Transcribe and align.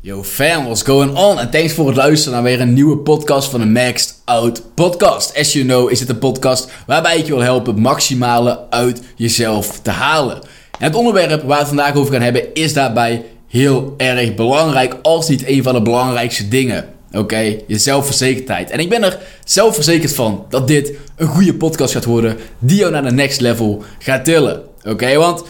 Yo 0.00 0.22
fam, 0.22 0.64
what's 0.64 0.82
going 0.82 1.16
on? 1.16 1.38
En 1.38 1.50
thanks 1.50 1.72
voor 1.72 1.86
het 1.86 1.96
luisteren 1.96 2.34
naar 2.34 2.42
weer 2.42 2.60
een 2.60 2.72
nieuwe 2.72 2.96
podcast 2.96 3.50
van 3.50 3.60
de 3.60 3.66
Maxed 3.66 4.14
Out 4.24 4.62
Podcast. 4.74 5.38
As 5.38 5.52
you 5.52 5.64
know 5.64 5.90
is 5.90 6.00
het 6.00 6.08
een 6.08 6.18
podcast 6.18 6.70
waarbij 6.86 7.18
ik 7.18 7.26
je 7.26 7.32
wil 7.32 7.42
helpen 7.42 7.80
maximale 7.80 8.70
uit 8.70 9.02
jezelf 9.16 9.80
te 9.80 9.90
halen. 9.90 10.36
En 10.78 10.86
het 10.86 10.94
onderwerp 10.94 11.30
waar 11.30 11.48
we 11.48 11.54
het 11.54 11.66
vandaag 11.66 11.94
over 11.94 12.12
gaan 12.12 12.22
hebben 12.22 12.54
is 12.54 12.72
daarbij 12.72 13.24
heel 13.48 13.94
erg 13.96 14.34
belangrijk, 14.34 14.96
als 15.02 15.28
niet 15.28 15.46
een 15.46 15.62
van 15.62 15.74
de 15.74 15.82
belangrijkste 15.82 16.48
dingen. 16.48 16.93
Oké, 17.14 17.56
je 17.66 17.78
zelfverzekerdheid. 17.78 18.70
En 18.70 18.78
ik 18.78 18.88
ben 18.88 19.02
er 19.02 19.18
zelfverzekerd 19.44 20.14
van 20.14 20.44
dat 20.48 20.68
dit 20.68 20.92
een 21.16 21.26
goede 21.26 21.54
podcast 21.54 21.92
gaat 21.92 22.04
worden 22.04 22.36
die 22.58 22.78
jou 22.78 22.92
naar 22.92 23.02
de 23.02 23.12
next 23.12 23.40
level 23.40 23.82
gaat 23.98 24.24
tillen. 24.24 24.62
Oké, 24.82 25.16
want 25.16 25.44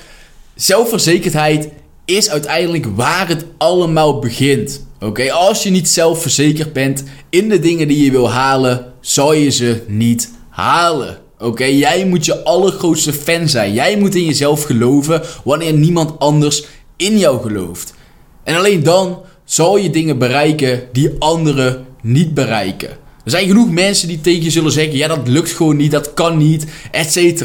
zelfverzekerdheid 0.55 1.69
is 2.05 2.31
uiteindelijk 2.31 2.87
waar 2.95 3.29
het 3.29 3.45
allemaal 3.59 4.19
begint. 4.19 4.87
Oké, 5.01 5.33
als 5.33 5.63
je 5.63 5.71
niet 5.71 5.89
zelfverzekerd 5.89 6.73
bent 6.73 7.05
in 7.31 7.49
de 7.49 7.59
dingen 7.59 7.89
die 7.89 8.05
je 8.05 8.11
wil 8.11 8.31
halen, 8.31 8.93
zal 9.01 9.33
je 9.33 9.51
ze 9.51 9.83
niet 9.87 10.31
halen. 10.49 11.19
Oké, 11.39 11.65
jij 11.65 12.07
moet 12.07 12.25
je 12.25 12.45
allergrootste 12.45 13.13
fan 13.13 13.49
zijn. 13.49 13.73
Jij 13.73 13.97
moet 13.97 14.15
in 14.15 14.25
jezelf 14.25 14.63
geloven 14.63 15.23
wanneer 15.45 15.73
niemand 15.73 16.19
anders 16.19 16.65
in 16.97 17.19
jou 17.19 17.43
gelooft. 17.43 17.95
En 18.43 18.57
alleen 18.57 18.83
dan 18.83 19.23
zal 19.45 19.77
je 19.77 19.91
dingen 19.91 20.19
bereiken 20.19 20.83
die 20.93 21.11
anderen 21.19 21.87
niet 22.03 22.35
bereiken. 22.35 22.89
Er 23.25 23.31
zijn 23.31 23.47
genoeg 23.47 23.71
mensen 23.71 24.09
die 24.09 24.21
tegen 24.21 24.43
je 24.43 24.51
zullen 24.51 24.73
zeggen: 24.73 24.97
ja, 24.97 25.09
dat 25.09 25.29
lukt 25.29 25.53
gewoon 25.53 25.77
niet, 25.77 25.91
dat 25.91 26.15
kan 26.15 26.37
niet, 26.37 26.67
etc. 26.91 27.43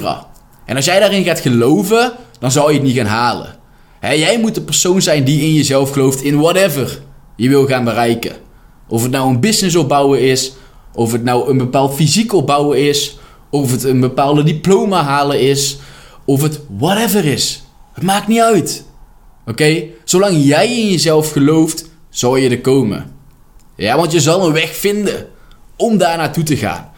En 0.66 0.76
als 0.76 0.86
jij 0.86 1.00
daarin 1.00 1.24
gaat 1.24 1.40
geloven, 1.40 2.12
dan 2.40 2.52
zal 2.52 2.70
je 2.70 2.76
het 2.76 2.84
niet 2.84 2.96
gaan 2.96 3.06
halen. 3.06 3.56
jij 4.02 4.40
moet 4.40 4.56
de 4.56 4.62
persoon 4.62 5.02
zijn 5.02 5.24
die 5.24 5.42
in 5.42 5.54
jezelf 5.54 5.92
gelooft 5.92 6.22
in 6.22 6.40
whatever 6.40 7.02
je 7.36 7.50
wil 7.50 7.66
gaan 7.66 7.84
bereiken. 7.84 8.36
Of 8.88 9.02
het 9.02 9.12
nou 9.12 9.30
een 9.30 9.40
business 9.40 9.76
opbouwen 9.76 10.22
is, 10.22 10.54
of 10.94 11.12
het 11.12 11.24
nou 11.24 11.50
een 11.50 11.58
bepaald 11.58 11.96
fysiek 11.96 12.34
opbouwen 12.34 12.88
is, 12.88 13.18
of 13.50 13.72
het 13.72 13.84
een 13.84 14.00
bepaalde 14.00 14.44
diploma 14.44 15.04
halen 15.04 15.40
is, 15.40 15.78
of 16.26 16.42
het 16.42 16.60
whatever 16.78 17.26
is. 17.26 17.64
Het 17.94 18.04
maakt 18.04 18.28
niet 18.28 18.42
uit. 18.42 18.86
Oké? 19.46 19.84
Zolang 20.04 20.46
jij 20.46 20.78
in 20.78 20.90
jezelf 20.90 21.32
gelooft, 21.32 21.89
zal 22.10 22.36
je 22.36 22.50
er 22.50 22.62
komen. 22.62 23.12
Ja, 23.76 23.98
want 23.98 24.12
je 24.12 24.20
zal 24.20 24.48
een 24.48 24.54
weg 24.54 24.76
vinden 24.76 25.28
om 25.76 25.98
daar 25.98 26.18
naartoe 26.18 26.44
te 26.44 26.58
gaan. 26.58 26.92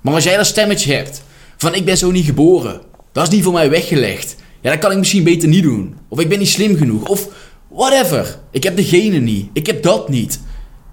Maar 0.00 0.14
als 0.14 0.24
jij 0.24 0.36
dat 0.36 0.46
stemmetje 0.46 0.94
hebt 0.94 1.22
van 1.56 1.74
ik 1.74 1.84
ben 1.84 1.98
zo 1.98 2.10
niet 2.10 2.24
geboren, 2.24 2.80
dat 3.12 3.26
is 3.26 3.34
niet 3.34 3.44
voor 3.44 3.52
mij 3.52 3.70
weggelegd. 3.70 4.36
Ja, 4.60 4.70
dat 4.70 4.78
kan 4.78 4.90
ik 4.90 4.98
misschien 4.98 5.24
beter 5.24 5.48
niet 5.48 5.62
doen. 5.62 5.96
Of 6.08 6.20
ik 6.20 6.28
ben 6.28 6.38
niet 6.38 6.48
slim 6.48 6.76
genoeg. 6.76 7.08
Of 7.08 7.28
whatever. 7.68 8.38
Ik 8.50 8.62
heb 8.62 8.76
degene 8.76 9.18
niet. 9.18 9.50
Ik 9.52 9.66
heb 9.66 9.82
dat 9.82 10.08
niet. 10.08 10.40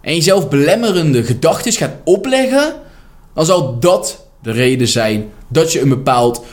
En 0.01 0.15
jezelf 0.15 0.49
belemmerende 0.49 1.23
gedachten 1.23 1.71
gaat 1.71 1.95
opleggen, 2.03 2.75
dan 3.33 3.45
zal 3.45 3.79
dat 3.79 4.27
de 4.41 4.51
reden 4.51 4.87
zijn 4.87 5.29
dat 5.47 5.71
je 5.71 5.81
een 5.81 5.89
bepaald 5.89 6.43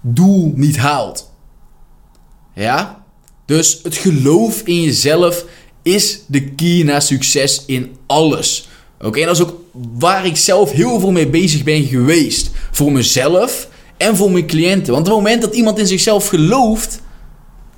doel 0.00 0.52
niet 0.54 0.76
haalt. 0.76 1.32
Ja? 2.54 3.04
Dus 3.44 3.80
het 3.82 3.96
geloof 3.96 4.60
in 4.60 4.82
jezelf 4.82 5.44
is 5.86 6.20
de 6.26 6.40
key 6.40 6.82
naar 6.82 7.02
succes 7.02 7.62
in 7.66 7.96
alles. 8.06 8.68
Oké, 9.00 9.20
en 9.20 9.26
dat 9.26 9.36
is 9.36 9.42
ook 9.42 9.60
waar 9.98 10.26
ik 10.26 10.36
zelf 10.36 10.72
heel 10.72 11.00
veel 11.00 11.10
mee 11.10 11.28
bezig 11.28 11.64
ben 11.64 11.84
geweest. 11.84 12.50
Voor 12.70 12.92
mezelf 12.92 13.68
en 13.96 14.16
voor 14.16 14.30
mijn 14.30 14.46
cliënten. 14.46 14.92
Want 14.92 15.06
op 15.06 15.14
het 15.14 15.22
moment 15.22 15.42
dat 15.42 15.54
iemand 15.54 15.78
in 15.78 15.86
zichzelf 15.86 16.28
gelooft, 16.28 17.00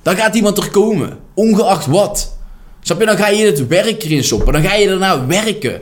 dan 0.01 0.15
gaat 0.15 0.35
iemand 0.35 0.57
er 0.57 0.69
komen. 0.69 1.19
Ongeacht 1.33 1.85
wat. 1.85 2.37
Snap 2.81 2.99
je? 2.99 3.05
Dan 3.05 3.17
ga 3.17 3.27
je 3.27 3.45
het 3.45 3.67
werk 3.67 4.03
erin 4.03 4.23
stoppen. 4.23 4.53
Dan 4.53 4.63
ga 4.63 4.73
je 4.73 4.87
ernaar 4.87 5.27
werken. 5.27 5.81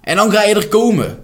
En 0.00 0.16
dan 0.16 0.30
ga 0.30 0.42
je 0.42 0.54
er 0.54 0.68
komen 0.68 1.22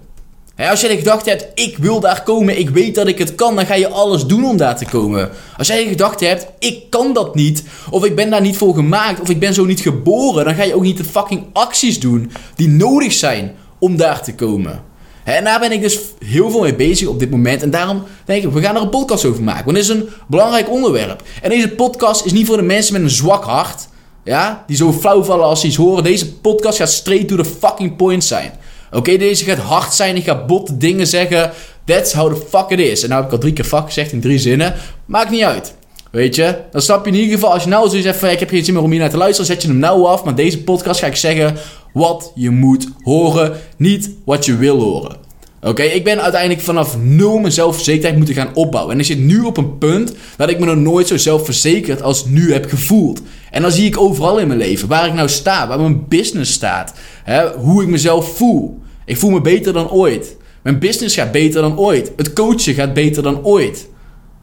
als 0.56 0.80
jij 0.80 0.90
de 0.90 0.96
gedachte 0.96 1.30
hebt, 1.30 1.46
ik 1.54 1.78
wil 1.78 2.00
daar 2.00 2.22
komen, 2.22 2.58
ik 2.58 2.70
weet 2.70 2.94
dat 2.94 3.06
ik 3.06 3.18
het 3.18 3.34
kan, 3.34 3.56
dan 3.56 3.66
ga 3.66 3.74
je 3.74 3.88
alles 3.88 4.26
doen 4.26 4.44
om 4.44 4.56
daar 4.56 4.76
te 4.76 4.84
komen. 4.84 5.30
Als 5.56 5.66
jij 5.66 5.82
de 5.82 5.88
gedachte 5.88 6.24
hebt, 6.24 6.46
ik 6.58 6.90
kan 6.90 7.12
dat 7.12 7.34
niet, 7.34 7.64
of 7.90 8.04
ik 8.04 8.16
ben 8.16 8.30
daar 8.30 8.40
niet 8.40 8.56
voor 8.56 8.74
gemaakt, 8.74 9.20
of 9.20 9.28
ik 9.28 9.38
ben 9.38 9.54
zo 9.54 9.64
niet 9.64 9.80
geboren, 9.80 10.44
dan 10.44 10.54
ga 10.54 10.62
je 10.62 10.74
ook 10.74 10.82
niet 10.82 10.96
de 10.96 11.04
fucking 11.04 11.44
acties 11.52 12.00
doen 12.00 12.32
die 12.54 12.68
nodig 12.68 13.12
zijn 13.12 13.54
om 13.78 13.96
daar 13.96 14.22
te 14.22 14.34
komen. 14.34 14.82
En 15.24 15.44
daar 15.44 15.60
ben 15.60 15.72
ik 15.72 15.80
dus 15.80 15.98
heel 16.24 16.50
veel 16.50 16.60
mee 16.60 16.74
bezig 16.74 17.08
op 17.08 17.18
dit 17.18 17.30
moment. 17.30 17.62
En 17.62 17.70
daarom 17.70 18.02
denk 18.24 18.44
ik, 18.44 18.52
we 18.52 18.60
gaan 18.60 18.76
er 18.76 18.82
een 18.82 18.88
podcast 18.88 19.24
over 19.24 19.42
maken. 19.42 19.64
Want 19.64 19.76
het 19.76 19.86
is 19.86 19.94
een 19.94 20.08
belangrijk 20.28 20.70
onderwerp. 20.70 21.22
En 21.42 21.50
deze 21.50 21.68
podcast 21.68 22.24
is 22.24 22.32
niet 22.32 22.46
voor 22.46 22.56
de 22.56 22.62
mensen 22.62 22.92
met 22.92 23.02
een 23.02 23.10
zwak 23.10 23.44
hart. 23.44 23.88
Ja, 24.24 24.64
die 24.66 24.76
zo 24.76 24.92
flauw 24.92 25.22
vallen 25.22 25.44
als 25.44 25.60
ze 25.60 25.66
iets 25.66 25.76
horen. 25.76 26.04
Deze 26.04 26.32
podcast 26.32 26.78
gaat 26.78 26.90
straight 26.90 27.28
to 27.28 27.36
the 27.36 27.44
fucking 27.44 27.96
point 27.96 28.24
zijn. 28.24 28.52
Oké, 28.92 29.16
deze 29.16 29.44
gaat 29.44 29.58
hard 29.58 29.94
zijn. 29.94 30.16
Ik 30.16 30.24
ga 30.24 30.44
bot 30.44 30.80
dingen 30.80 31.06
zeggen. 31.06 31.50
That's 31.84 32.12
how 32.12 32.34
the 32.34 32.46
fuck 32.48 32.70
it 32.70 32.78
is. 32.78 33.02
En 33.02 33.08
nou 33.08 33.20
heb 33.20 33.30
ik 33.30 33.36
al 33.36 33.42
drie 33.42 33.52
keer 33.52 33.64
fuck 33.64 33.84
gezegd 33.86 34.12
in 34.12 34.20
drie 34.20 34.38
zinnen. 34.38 34.74
Maakt 35.04 35.30
niet 35.30 35.42
uit. 35.42 35.74
Weet 36.10 36.34
je? 36.34 36.58
Dan 36.70 36.80
snap 36.80 37.04
je 37.04 37.10
in 37.10 37.18
ieder 37.18 37.34
geval. 37.34 37.52
Als 37.52 37.62
je 37.62 37.68
nou 37.68 37.88
zoiets 37.88 38.06
zegt 38.06 38.22
ik 38.22 38.40
heb 38.40 38.48
geen 38.48 38.64
zin 38.64 38.74
meer 38.74 38.82
om 38.82 38.90
hier 38.90 39.00
naar 39.00 39.10
te 39.10 39.16
luisteren. 39.16 39.46
Zet 39.46 39.62
je 39.62 39.68
hem 39.68 39.78
nou 39.78 40.06
af. 40.06 40.24
Maar 40.24 40.34
deze 40.34 40.62
podcast 40.62 41.00
ga 41.00 41.06
ik 41.06 41.16
zeggen 41.16 41.56
wat 41.92 42.32
je 42.34 42.50
moet 42.50 42.88
horen. 43.02 43.56
Niet 43.76 44.10
wat 44.24 44.44
je 44.44 44.56
wil 44.56 44.80
horen. 44.80 45.25
Oké, 45.66 45.82
ik 45.82 46.04
ben 46.04 46.22
uiteindelijk 46.22 46.60
vanaf 46.60 46.96
nul 46.98 47.38
mijn 47.38 47.52
zelfverzekerdheid 47.52 48.16
moeten 48.16 48.34
gaan 48.34 48.54
opbouwen. 48.54 48.94
En 48.94 49.00
ik 49.00 49.06
zit 49.06 49.18
nu 49.18 49.40
op 49.40 49.56
een 49.56 49.78
punt 49.78 50.12
dat 50.36 50.50
ik 50.50 50.58
me 50.58 50.66
nog 50.66 50.76
nooit 50.76 51.06
zo 51.06 51.16
zelfverzekerd 51.16 52.02
als 52.02 52.24
nu 52.24 52.52
heb 52.52 52.68
gevoeld. 52.68 53.22
En 53.50 53.62
dan 53.62 53.72
zie 53.72 53.86
ik 53.86 54.00
overal 54.00 54.38
in 54.38 54.46
mijn 54.46 54.58
leven 54.58 54.88
waar 54.88 55.06
ik 55.06 55.14
nou 55.14 55.28
sta, 55.28 55.68
waar 55.68 55.80
mijn 55.80 56.08
business 56.08 56.52
staat, 56.52 56.94
hè, 57.24 57.52
hoe 57.52 57.82
ik 57.82 57.88
mezelf 57.88 58.36
voel. 58.36 58.78
Ik 59.04 59.16
voel 59.16 59.30
me 59.30 59.40
beter 59.40 59.72
dan 59.72 59.90
ooit. 59.90 60.36
Mijn 60.62 60.78
business 60.78 61.14
gaat 61.14 61.32
beter 61.32 61.62
dan 61.62 61.78
ooit. 61.78 62.12
Het 62.16 62.32
coachen 62.32 62.74
gaat 62.74 62.94
beter 62.94 63.22
dan 63.22 63.44
ooit. 63.44 63.88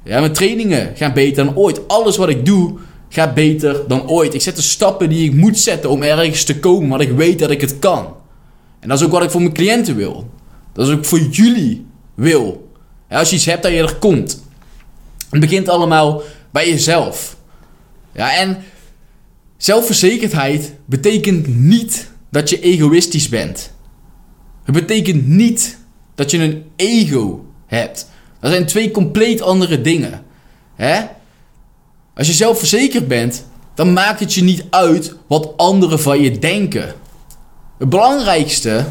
Ja, 0.03 0.19
mijn 0.19 0.33
trainingen 0.33 0.91
gaan 0.95 1.13
beter 1.13 1.45
dan 1.45 1.55
ooit. 1.55 1.87
Alles 1.87 2.17
wat 2.17 2.29
ik 2.29 2.45
doe 2.45 2.73
gaat 3.09 3.33
beter 3.33 3.81
dan 3.87 4.09
ooit. 4.09 4.33
Ik 4.33 4.41
zet 4.41 4.55
de 4.55 4.61
stappen 4.61 5.09
die 5.09 5.29
ik 5.29 5.35
moet 5.35 5.59
zetten 5.59 5.89
om 5.89 6.03
ergens 6.03 6.43
te 6.43 6.59
komen, 6.59 6.89
want 6.89 7.01
ik 7.01 7.11
weet 7.11 7.39
dat 7.39 7.51
ik 7.51 7.61
het 7.61 7.79
kan. 7.79 8.15
En 8.79 8.89
dat 8.89 8.99
is 8.99 9.05
ook 9.05 9.11
wat 9.11 9.23
ik 9.23 9.29
voor 9.29 9.41
mijn 9.41 9.53
cliënten 9.53 9.95
wil. 9.95 10.27
Dat 10.73 10.87
is 10.87 10.93
ook 10.93 11.05
voor 11.05 11.19
jullie 11.19 11.85
wil. 12.13 12.71
Als 13.09 13.29
je 13.29 13.35
iets 13.35 13.45
hebt 13.45 13.63
dat 13.63 13.71
je 13.71 13.77
er 13.77 13.95
komt. 13.95 14.43
Het 15.29 15.39
begint 15.39 15.69
allemaal 15.69 16.21
bij 16.51 16.69
jezelf. 16.69 17.35
Ja, 18.11 18.35
en 18.35 18.63
zelfverzekerdheid 19.57 20.73
betekent 20.85 21.47
niet 21.47 22.09
dat 22.29 22.49
je 22.49 22.59
egoïstisch 22.59 23.29
bent. 23.29 23.71
Het 24.63 24.75
betekent 24.75 25.27
niet 25.27 25.77
dat 26.15 26.31
je 26.31 26.37
een 26.37 26.63
ego 26.75 27.45
hebt. 27.65 28.09
Dat 28.39 28.51
zijn 28.51 28.65
twee 28.65 28.91
compleet 28.91 29.41
andere 29.41 29.81
dingen. 29.81 30.23
Hè? 30.75 31.01
Als 32.15 32.27
je 32.27 32.33
zelfverzekerd 32.33 33.07
bent, 33.07 33.45
dan 33.73 33.93
maakt 33.93 34.19
het 34.19 34.33
je 34.33 34.43
niet 34.43 34.65
uit 34.69 35.15
wat 35.27 35.53
anderen 35.57 35.99
van 35.99 36.21
je 36.21 36.39
denken. 36.39 36.93
Het 37.77 37.89
belangrijkste 37.89 38.85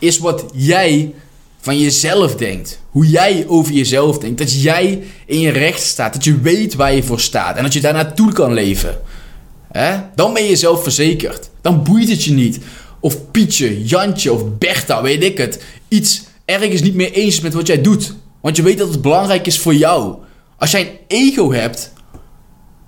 is 0.00 0.18
wat 0.18 0.44
jij 0.54 1.14
van 1.60 1.78
jezelf 1.78 2.34
denkt. 2.34 2.80
Hoe 2.90 3.08
jij 3.08 3.44
over 3.48 3.72
jezelf 3.72 4.18
denkt. 4.18 4.38
Dat 4.38 4.62
jij 4.62 5.02
in 5.26 5.40
je 5.40 5.50
recht 5.50 5.82
staat. 5.82 6.12
Dat 6.12 6.24
je 6.24 6.40
weet 6.40 6.74
waar 6.74 6.94
je 6.94 7.02
voor 7.02 7.20
staat. 7.20 7.56
En 7.56 7.62
dat 7.62 7.72
je 7.72 7.80
daar 7.80 7.92
naartoe 7.92 8.32
kan 8.32 8.52
leven. 8.52 9.00
Dan 10.14 10.32
ben 10.32 10.44
je 10.44 10.56
zelfverzekerd. 10.56 11.50
Dan 11.60 11.82
boeit 11.82 12.08
het 12.08 12.24
je 12.24 12.32
niet 12.32 12.58
of 13.00 13.30
Pietje, 13.30 13.84
Jantje 13.84 14.32
of 14.32 14.58
Bertha, 14.58 15.02
weet 15.02 15.22
ik 15.22 15.38
het, 15.38 15.62
iets 15.88 16.22
ergens 16.44 16.82
niet 16.82 16.94
meer 16.94 17.12
eens 17.12 17.40
met 17.40 17.54
wat 17.54 17.66
jij 17.66 17.80
doet. 17.80 18.14
Want 18.40 18.56
je 18.56 18.62
weet 18.62 18.78
dat 18.78 18.88
het 18.88 19.02
belangrijk 19.02 19.46
is 19.46 19.58
voor 19.58 19.74
jou. 19.74 20.16
Als 20.58 20.70
jij 20.70 20.80
een 20.80 20.98
ego 21.06 21.52
hebt, 21.52 21.92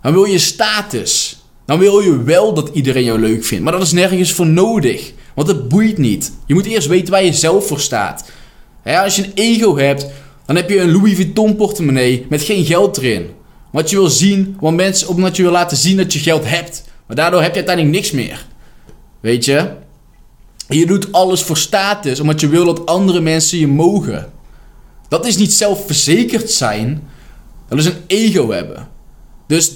dan 0.03 0.12
wil 0.12 0.25
je 0.25 0.38
status. 0.38 1.37
Dan 1.67 1.79
wil 1.79 2.00
je 2.00 2.23
wel 2.23 2.55
dat 2.55 2.70
iedereen 2.73 3.05
jou 3.05 3.20
leuk 3.20 3.44
vindt. 3.44 3.65
Maar 3.65 3.73
dat 3.73 3.82
is 3.82 3.93
nergens 3.93 4.32
voor 4.32 4.47
nodig. 4.47 5.12
Want 5.34 5.49
het 5.49 5.69
boeit 5.69 5.99
niet. 5.99 6.32
Je 6.46 6.55
moet 6.55 6.67
eerst 6.67 6.88
weten 6.88 7.11
waar 7.12 7.25
je 7.25 7.32
zelf 7.32 7.67
voor 7.67 7.81
staat. 7.81 8.31
als 8.84 9.17
je 9.17 9.25
een 9.25 9.32
ego 9.34 9.76
hebt, 9.76 10.06
dan 10.46 10.56
heb 10.56 10.70
je 10.70 10.81
een 10.81 10.93
Louis 10.93 11.14
Vuitton 11.14 11.56
portemonnee 11.56 12.26
met 12.29 12.43
geen 12.43 12.64
geld 12.64 12.96
erin. 12.96 13.31
Wat 13.70 13.90
je 13.90 13.96
wil 13.96 14.08
zien, 14.08 14.56
want 14.61 14.76
mensen, 14.76 15.08
omdat 15.08 15.37
je 15.37 15.43
wil 15.43 15.52
laten 15.52 15.76
zien 15.76 15.96
dat 15.96 16.12
je 16.12 16.19
geld 16.19 16.49
hebt. 16.49 16.84
Maar 17.06 17.17
daardoor 17.17 17.43
heb 17.43 17.50
je 17.50 17.56
uiteindelijk 17.56 17.96
niks 17.96 18.11
meer. 18.11 18.46
Weet 19.20 19.44
je? 19.44 19.70
Je 20.69 20.87
doet 20.87 21.12
alles 21.12 21.43
voor 21.43 21.56
status, 21.56 22.20
omdat 22.20 22.40
je 22.40 22.49
wil 22.49 22.64
dat 22.64 22.87
andere 22.87 23.20
mensen 23.20 23.58
je 23.58 23.67
mogen. 23.67 24.32
Dat 25.08 25.26
is 25.26 25.37
niet 25.37 25.52
zelfverzekerd 25.52 26.50
zijn, 26.50 27.02
dat 27.69 27.79
is 27.79 27.84
een 27.84 28.02
ego 28.06 28.50
hebben. 28.50 28.88
Dus 29.46 29.73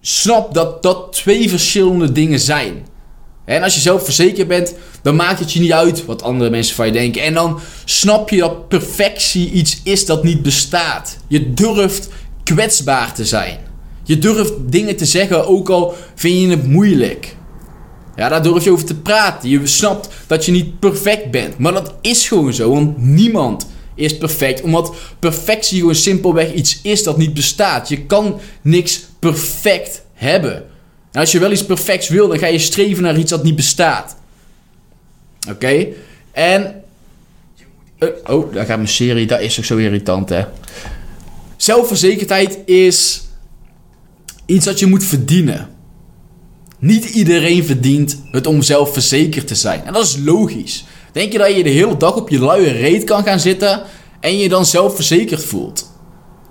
snap 0.00 0.54
dat 0.54 0.82
dat 0.82 1.12
twee 1.12 1.48
verschillende 1.48 2.12
dingen 2.12 2.40
zijn. 2.40 2.86
En 3.44 3.62
als 3.62 3.74
je 3.74 3.80
zelfverzekerd 3.80 4.48
bent, 4.48 4.74
dan 5.02 5.16
maakt 5.16 5.38
het 5.38 5.52
je 5.52 5.60
niet 5.60 5.72
uit 5.72 6.04
wat 6.04 6.22
andere 6.22 6.50
mensen 6.50 6.74
van 6.74 6.86
je 6.86 6.92
denken. 6.92 7.22
En 7.22 7.34
dan 7.34 7.60
snap 7.84 8.30
je 8.30 8.36
dat 8.36 8.68
perfectie 8.68 9.50
iets 9.50 9.80
is 9.84 10.06
dat 10.06 10.24
niet 10.24 10.42
bestaat. 10.42 11.16
Je 11.28 11.54
durft 11.54 12.08
kwetsbaar 12.42 13.14
te 13.14 13.24
zijn. 13.24 13.58
Je 14.04 14.18
durft 14.18 14.52
dingen 14.60 14.96
te 14.96 15.06
zeggen, 15.06 15.46
ook 15.46 15.70
al 15.70 15.94
vind 16.14 16.40
je 16.40 16.48
het 16.48 16.66
moeilijk. 16.66 17.36
Ja, 18.16 18.28
daar 18.28 18.42
durf 18.42 18.64
je 18.64 18.70
over 18.70 18.84
te 18.84 18.94
praten. 18.94 19.48
Je 19.48 19.66
snapt 19.66 20.08
dat 20.26 20.44
je 20.44 20.52
niet 20.52 20.78
perfect 20.78 21.30
bent. 21.30 21.58
Maar 21.58 21.72
dat 21.72 21.94
is 22.00 22.28
gewoon 22.28 22.52
zo, 22.52 22.70
want 22.70 22.98
niemand 22.98 23.66
is 23.94 24.16
perfect. 24.16 24.62
Omdat 24.62 24.94
perfectie 25.18 25.78
gewoon 25.78 25.94
simpelweg 25.94 26.52
iets 26.52 26.80
is 26.82 27.02
dat 27.02 27.16
niet 27.16 27.34
bestaat. 27.34 27.88
Je 27.88 28.04
kan 28.06 28.40
niks 28.62 29.04
perfect 29.18 30.02
hebben. 30.14 30.64
En 31.12 31.20
als 31.20 31.32
je 31.32 31.38
wel 31.38 31.52
iets 31.52 31.64
perfects 31.64 32.08
wil, 32.08 32.28
dan 32.28 32.38
ga 32.38 32.46
je 32.46 32.58
streven 32.58 33.02
naar 33.02 33.18
iets 33.18 33.30
dat 33.30 33.42
niet 33.42 33.56
bestaat. 33.56 34.16
Oké? 35.50 35.86
En. 36.32 36.82
Uh, 37.98 38.08
oh, 38.26 38.54
daar 38.54 38.66
gaat 38.66 38.76
mijn 38.76 38.88
serie. 38.88 39.26
Dat 39.26 39.40
is 39.40 39.58
ook 39.58 39.64
zo 39.64 39.76
irritant, 39.76 40.28
hè? 40.28 40.44
Zelfverzekerdheid 41.56 42.58
is 42.64 43.22
iets 44.46 44.64
dat 44.64 44.78
je 44.78 44.86
moet 44.86 45.04
verdienen. 45.04 45.68
Niet 46.78 47.04
iedereen 47.04 47.64
verdient 47.64 48.22
het 48.30 48.46
om 48.46 48.62
zelfverzekerd 48.62 49.46
te 49.46 49.54
zijn. 49.54 49.84
En 49.84 49.92
dat 49.92 50.04
is 50.04 50.16
logisch. 50.24 50.84
Denk 51.12 51.32
je 51.32 51.38
dat 51.38 51.56
je 51.56 51.62
de 51.62 51.70
hele 51.70 51.96
dag 51.96 52.16
op 52.16 52.28
je 52.28 52.38
luie 52.38 52.70
reet 52.70 53.04
kan 53.04 53.22
gaan 53.22 53.40
zitten 53.40 53.82
en 54.20 54.38
je 54.38 54.48
dan 54.48 54.66
zelfverzekerd 54.66 55.44
voelt? 55.44 55.90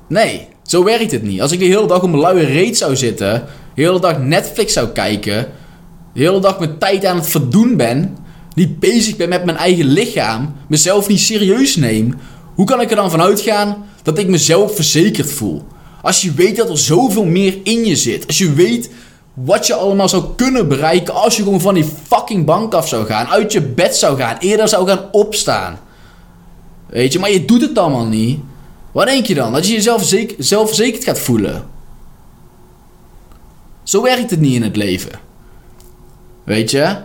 Nee, 0.08 0.48
zo 0.64 0.84
werkt 0.84 1.12
het 1.12 1.24
niet. 1.24 1.42
Als 1.42 1.52
ik 1.52 1.60
de 1.60 1.66
hele 1.66 1.88
dag 1.88 2.04
op 2.04 2.10
mijn 2.10 2.22
luie 2.22 2.46
reet 2.46 2.78
zou 2.78 2.96
zitten, 2.96 3.48
de 3.76 3.82
hele 3.82 4.00
dag 4.00 4.20
Netflix 4.20 4.74
zou 4.74 4.88
kijken, 4.88 5.48
de 6.14 6.20
hele 6.20 6.40
dag 6.40 6.60
mijn 6.60 6.78
tijd 6.78 7.06
aan 7.06 7.16
het 7.16 7.30
verdoen 7.30 7.78
ben, 7.78 8.18
niet 8.54 8.80
bezig 8.80 9.16
ben 9.16 9.30
met 9.30 9.46
mijn 9.46 9.58
eigen 9.58 9.86
lichaam, 9.86 10.54
mezelf 10.68 11.08
niet 11.08 11.20
serieus 11.20 11.76
neem, 11.76 12.16
hoe 12.56 12.66
kan 12.66 12.82
ik 12.82 12.90
er 12.90 12.96
dan 12.96 13.12
van 13.12 13.22
uitgaan 13.22 13.86
dat 14.04 14.18
ik 14.18 14.28
mezelf 14.28 14.76
verzekerd 14.76 15.32
voel? 15.32 15.64
Als 16.02 16.22
je 16.22 16.32
weet 16.32 16.56
dat 16.56 16.70
er 16.70 16.78
zoveel 16.78 17.26
meer 17.26 17.58
in 17.64 17.86
je 17.86 17.96
zit, 17.96 18.28
als 18.28 18.38
je 18.38 18.54
weet 18.54 18.90
wat 19.34 19.68
je 19.68 19.74
allemaal 19.74 20.10
zou 20.10 20.24
kunnen 20.36 20.68
bereiken 20.68 21.14
als 21.14 21.38
je 21.38 21.44
gewoon 21.44 21.62
van 21.62 21.74
die 21.74 21.86
fucking 22.08 22.46
bank 22.46 22.74
af 22.74 22.88
zou 22.88 23.06
gaan, 23.06 23.28
uit 23.28 23.52
je 23.52 23.62
bed 23.62 23.96
zou 23.96 24.18
gaan, 24.18 24.38
eerder 24.40 24.68
zou 24.68 24.88
gaan 24.88 25.06
opstaan. 25.12 25.80
Weet 26.90 27.14
je, 27.14 27.20
maar 27.20 27.32
je 27.32 27.46
doet 27.46 27.62
het 27.62 27.78
allemaal 27.78 28.06
niet. 28.06 28.40
Wat 28.92 29.06
denk 29.06 29.26
je 29.26 29.34
dan? 29.34 29.54
Dat 29.54 29.68
je 29.68 29.74
jezelf 29.74 30.04
zeker, 30.04 30.36
zelfverzekerd 30.40 31.04
gaat 31.04 31.20
voelen. 31.20 31.64
Zo 33.92 34.02
werkt 34.02 34.32
het 34.32 34.40
niet 34.40 34.54
in 34.54 34.64
het 34.64 34.76
leven. 34.76 35.12
Weet 36.44 36.72
je? 36.72 36.98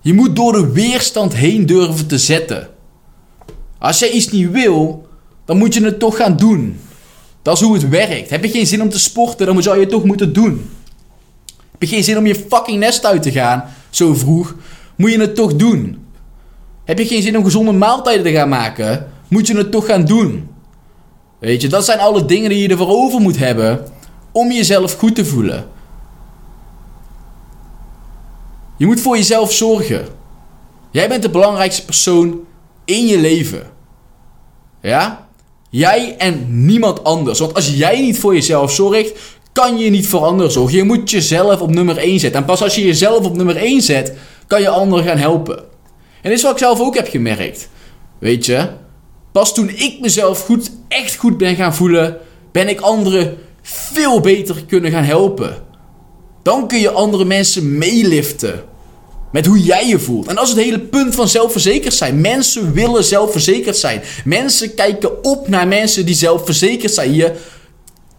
Je 0.00 0.14
moet 0.14 0.36
door 0.36 0.52
de 0.52 0.72
weerstand 0.72 1.34
heen 1.34 1.66
durven 1.66 2.06
te 2.06 2.18
zetten. 2.18 2.68
Als 3.78 3.98
jij 3.98 4.10
iets 4.10 4.30
niet 4.30 4.50
wil, 4.50 5.06
dan 5.44 5.58
moet 5.58 5.74
je 5.74 5.84
het 5.84 5.98
toch 5.98 6.16
gaan 6.16 6.36
doen. 6.36 6.80
Dat 7.42 7.56
is 7.56 7.62
hoe 7.62 7.74
het 7.74 7.88
werkt. 7.88 8.30
Heb 8.30 8.44
je 8.44 8.50
geen 8.50 8.66
zin 8.66 8.82
om 8.82 8.88
te 8.88 8.98
sporten, 8.98 9.46
dan 9.46 9.62
zou 9.62 9.76
je 9.76 9.82
het 9.82 9.90
toch 9.90 10.04
moeten 10.04 10.32
doen. 10.32 10.70
Heb 11.70 11.82
je 11.82 11.86
geen 11.86 12.04
zin 12.04 12.18
om 12.18 12.26
je 12.26 12.44
fucking 12.48 12.78
nest 12.78 13.06
uit 13.06 13.22
te 13.22 13.32
gaan, 13.32 13.64
zo 13.90 14.14
vroeg, 14.14 14.54
moet 14.96 15.10
je 15.10 15.20
het 15.20 15.34
toch 15.34 15.56
doen. 15.56 16.04
Heb 16.84 16.98
je 16.98 17.06
geen 17.06 17.22
zin 17.22 17.36
om 17.36 17.44
gezonde 17.44 17.72
maaltijden 17.72 18.24
te 18.24 18.32
gaan 18.32 18.48
maken, 18.48 19.08
moet 19.28 19.46
je 19.46 19.56
het 19.56 19.70
toch 19.70 19.86
gaan 19.86 20.04
doen. 20.04 20.48
Weet 21.38 21.62
je, 21.62 21.68
dat 21.68 21.84
zijn 21.84 21.98
alle 21.98 22.24
dingen 22.24 22.50
die 22.50 22.62
je 22.62 22.68
ervoor 22.68 22.88
over 22.88 23.20
moet 23.20 23.38
hebben 23.38 23.86
om 24.32 24.52
jezelf 24.52 24.94
goed 24.94 25.14
te 25.14 25.24
voelen. 25.24 25.68
Je 28.76 28.86
moet 28.86 29.00
voor 29.00 29.16
jezelf 29.16 29.52
zorgen. 29.52 30.06
Jij 30.90 31.08
bent 31.08 31.22
de 31.22 31.30
belangrijkste 31.30 31.84
persoon 31.84 32.40
in 32.84 33.06
je 33.06 33.18
leven. 33.18 33.70
Ja? 34.80 35.26
Jij 35.70 36.16
en 36.18 36.64
niemand 36.64 37.04
anders. 37.04 37.38
Want 37.38 37.54
als 37.54 37.68
jij 37.74 38.00
niet 38.00 38.18
voor 38.18 38.34
jezelf 38.34 38.72
zorgt, 38.72 39.12
kan 39.52 39.78
je 39.78 39.90
niet 39.90 40.06
voor 40.06 40.24
anderen 40.24 40.52
zorgen. 40.52 40.76
Je 40.76 40.84
moet 40.84 41.10
jezelf 41.10 41.60
op 41.60 41.70
nummer 41.70 41.96
1 41.96 42.20
zetten. 42.20 42.40
En 42.40 42.46
pas 42.46 42.62
als 42.62 42.74
je 42.74 42.84
jezelf 42.84 43.24
op 43.24 43.36
nummer 43.36 43.56
1 43.56 43.82
zet, 43.82 44.16
kan 44.46 44.60
je 44.60 44.68
anderen 44.68 45.04
gaan 45.04 45.18
helpen. 45.18 45.58
En 46.22 46.30
dit 46.30 46.32
is 46.32 46.42
wat 46.42 46.52
ik 46.52 46.58
zelf 46.58 46.80
ook 46.80 46.94
heb 46.94 47.08
gemerkt. 47.08 47.68
Weet 48.18 48.46
je? 48.46 48.68
Pas 49.32 49.54
toen 49.54 49.68
ik 49.68 49.98
mezelf 50.00 50.44
goed, 50.44 50.70
echt 50.88 51.16
goed 51.16 51.38
ben 51.38 51.56
gaan 51.56 51.74
voelen, 51.74 52.18
ben 52.52 52.68
ik 52.68 52.80
anderen 52.80 53.38
veel 53.72 54.20
beter 54.20 54.64
kunnen 54.66 54.90
gaan 54.90 55.04
helpen. 55.04 55.56
Dan 56.42 56.68
kun 56.68 56.78
je 56.78 56.90
andere 56.90 57.24
mensen 57.24 57.78
meeliften. 57.78 58.62
Met 59.32 59.46
hoe 59.46 59.62
jij 59.62 59.88
je 59.88 59.98
voelt. 59.98 60.26
En 60.26 60.34
dat 60.34 60.44
is 60.44 60.50
het 60.50 60.58
hele 60.58 60.80
punt 60.80 61.14
van 61.14 61.28
zelfverzekerd 61.28 61.94
zijn. 61.94 62.20
Mensen 62.20 62.72
willen 62.72 63.04
zelfverzekerd 63.04 63.76
zijn. 63.76 64.02
Mensen 64.24 64.74
kijken 64.74 65.24
op 65.24 65.48
naar 65.48 65.68
mensen 65.68 66.06
die 66.06 66.14
zelfverzekerd 66.14 66.92
zijn. 66.92 67.14
Je, 67.14 67.32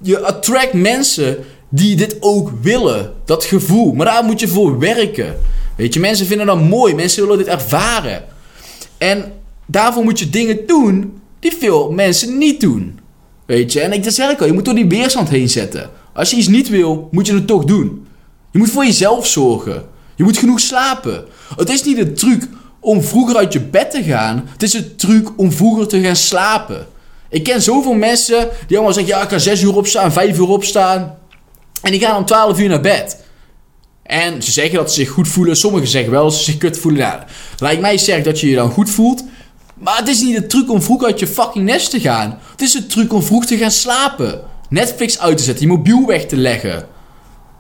je 0.01 0.19
attract 0.19 0.73
mensen 0.73 1.38
die 1.69 1.95
dit 1.95 2.17
ook 2.19 2.51
willen. 2.61 3.13
Dat 3.25 3.44
gevoel. 3.44 3.94
Maar 3.94 4.06
daar 4.06 4.23
moet 4.23 4.39
je 4.39 4.47
voor 4.47 4.79
werken. 4.79 5.38
Weet 5.77 5.94
je, 5.94 5.99
mensen 5.99 6.25
vinden 6.25 6.45
dat 6.45 6.61
mooi. 6.61 6.95
Mensen 6.95 7.21
willen 7.23 7.38
dit 7.38 7.47
ervaren. 7.47 8.23
En 8.97 9.33
daarvoor 9.65 10.03
moet 10.03 10.19
je 10.19 10.29
dingen 10.29 10.67
doen 10.67 11.21
die 11.39 11.56
veel 11.59 11.91
mensen 11.91 12.38
niet 12.38 12.61
doen. 12.61 12.99
Weet 13.45 13.74
je, 13.74 13.81
en 13.81 13.94
ik 13.94 14.04
zeg 14.07 14.40
al, 14.40 14.45
je 14.45 14.54
moet 14.54 14.66
door 14.66 14.75
die 14.75 14.88
weerstand 14.88 15.30
heen 15.30 15.50
zetten. 15.50 15.90
Als 16.13 16.30
je 16.30 16.36
iets 16.36 16.48
niet 16.48 16.69
wil, 16.69 17.07
moet 17.12 17.28
je 17.28 17.34
het 17.34 17.48
toch 17.48 17.66
doen. 17.66 18.07
Je 18.51 18.57
moet 18.60 18.72
voor 18.72 18.86
jezelf 18.86 19.28
zorgen. 19.28 19.86
Je 20.16 20.24
moet 20.24 20.38
genoeg 20.38 20.60
slapen. 20.60 21.25
Het 21.56 21.69
is 21.69 21.84
niet 21.84 21.98
een 21.98 22.13
truc 22.13 22.48
om 22.80 23.04
vroeger 23.04 23.36
uit 23.36 23.54
je 23.54 23.62
bed 23.62 23.92
te 23.92 24.04
gaan. 24.04 24.44
Het 24.51 24.63
is 24.63 24.74
een 24.74 24.95
truc 24.95 25.30
om 25.36 25.51
vroeger 25.51 25.88
te 25.88 26.01
gaan 26.01 26.16
slapen. 26.16 26.88
Ik 27.30 27.44
ken 27.44 27.62
zoveel 27.62 27.94
mensen 27.94 28.50
die 28.68 28.78
allemaal 28.78 28.95
zeggen: 28.95 29.16
ja, 29.16 29.22
ik 29.22 29.28
kan 29.28 29.40
6 29.40 29.62
uur 29.62 29.75
opstaan, 29.75 30.13
5 30.13 30.38
uur 30.38 30.50
opstaan. 30.50 31.18
En 31.81 31.92
die 31.92 32.00
gaan 32.00 32.18
om 32.18 32.25
12 32.25 32.60
uur 32.60 32.69
naar 32.69 32.81
bed. 32.81 33.24
En 34.04 34.42
ze 34.42 34.51
zeggen 34.51 34.75
dat 34.75 34.94
ze 34.94 35.00
zich 35.00 35.10
goed 35.10 35.28
voelen. 35.28 35.56
Sommigen 35.56 35.88
zeggen 35.88 36.12
wel 36.12 36.24
dat 36.24 36.34
ze 36.34 36.44
zich 36.44 36.57
kut 36.57 36.78
voelen. 36.78 37.01
Nou, 37.01 37.22
lijkt 37.57 37.81
mij 37.81 37.98
sterk 37.98 38.24
dat 38.24 38.40
je 38.40 38.50
je 38.50 38.56
dan 38.56 38.72
goed 38.72 38.90
voelt. 38.90 39.24
Maar 39.83 39.97
het 39.97 40.07
is 40.07 40.21
niet 40.21 40.35
de 40.35 40.47
truc 40.47 40.71
om 40.71 40.81
vroeg 40.81 41.03
uit 41.03 41.19
je 41.19 41.27
fucking 41.27 41.65
nest 41.65 41.89
te 41.89 42.00
gaan. 42.00 42.39
Het 42.51 42.62
is 42.62 42.74
een 42.74 42.88
truc 42.88 43.13
om 43.13 43.24
vroeg 43.24 43.45
te 43.45 43.57
gaan 43.57 43.71
slapen. 43.71 44.41
Netflix 44.69 45.19
uit 45.19 45.38
te 45.38 45.44
zetten, 45.44 45.65
je 45.65 45.71
mobiel 45.71 46.06
weg 46.06 46.25
te 46.25 46.35
leggen. 46.35 46.88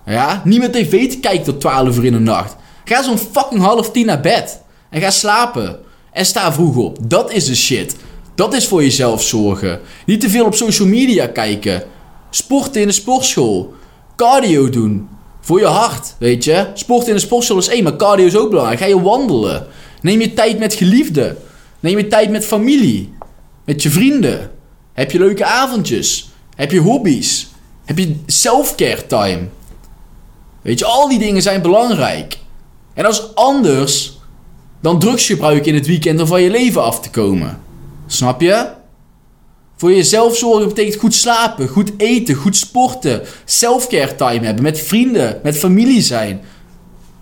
Ja, 0.05 0.41
niet 0.45 0.59
meer 0.59 0.71
tv 0.71 1.09
te 1.09 1.19
kijken 1.19 1.43
tot 1.43 1.59
12 1.59 1.97
uur 1.97 2.05
in 2.05 2.11
de 2.11 2.19
nacht. 2.19 2.55
Ga 2.85 3.03
zo'n 3.03 3.17
fucking 3.17 3.61
half 3.61 3.91
tien 3.91 4.05
naar 4.05 4.19
bed. 4.21 4.61
En 4.89 5.01
ga 5.01 5.11
slapen. 5.11 5.79
En 6.11 6.25
sta 6.25 6.53
vroeg 6.53 6.75
op. 6.75 6.97
Dat 7.01 7.31
is 7.31 7.45
de 7.45 7.55
shit. 7.55 7.95
Dat 8.35 8.53
is 8.53 8.67
voor 8.67 8.83
jezelf 8.83 9.23
zorgen. 9.23 9.79
Niet 10.05 10.21
te 10.21 10.29
veel 10.29 10.45
op 10.45 10.55
social 10.55 10.87
media 10.87 11.27
kijken. 11.27 11.83
Sporten 12.29 12.81
in 12.81 12.87
de 12.87 12.93
sportschool. 12.93 13.73
Cardio 14.15 14.69
doen. 14.69 15.09
Voor 15.41 15.59
je 15.59 15.65
hart, 15.65 16.15
weet 16.19 16.43
je. 16.43 16.67
Sporten 16.73 17.07
in 17.07 17.13
de 17.13 17.21
sportschool 17.21 17.57
is 17.57 17.67
één, 17.67 17.83
maar 17.83 17.95
cardio 17.95 18.25
is 18.25 18.35
ook 18.35 18.49
belangrijk. 18.49 18.79
Ga 18.79 18.85
je 18.85 19.01
wandelen. 19.01 19.67
Neem 20.01 20.21
je 20.21 20.33
tijd 20.33 20.59
met 20.59 20.73
geliefden. 20.73 21.37
Neem 21.83 21.97
je 21.97 22.07
tijd 22.07 22.29
met 22.29 22.45
familie. 22.45 23.13
Met 23.65 23.83
je 23.83 23.89
vrienden. 23.89 24.51
Heb 24.93 25.11
je 25.11 25.19
leuke 25.19 25.45
avondjes. 25.45 26.29
Heb 26.55 26.71
je 26.71 26.79
hobby's. 26.79 27.47
Heb 27.85 27.97
je 27.97 28.15
self-care 28.25 29.05
time. 29.05 29.47
Weet 30.61 30.79
je, 30.79 30.85
al 30.85 31.09
die 31.09 31.19
dingen 31.19 31.41
zijn 31.41 31.61
belangrijk. 31.61 32.37
En 32.93 33.03
dat 33.03 33.13
is 33.13 33.35
anders 33.35 34.19
dan 34.81 34.99
drugsgebruik 34.99 35.65
in 35.65 35.73
het 35.73 35.87
weekend 35.87 36.19
om 36.19 36.27
van 36.27 36.41
je 36.41 36.49
leven 36.49 36.83
af 36.83 37.01
te 37.01 37.09
komen. 37.09 37.61
Snap 38.07 38.41
je? 38.41 38.67
Voor 39.75 39.93
jezelf 39.93 40.37
zorgen 40.37 40.67
betekent 40.67 40.99
goed 40.99 41.13
slapen, 41.13 41.67
goed 41.67 41.91
eten, 41.97 42.35
goed 42.35 42.57
sporten, 42.57 43.21
selfcare 43.45 44.15
time 44.15 44.45
hebben, 44.45 44.63
met 44.63 44.79
vrienden, 44.79 45.39
met 45.43 45.57
familie 45.57 46.01
zijn. 46.01 46.41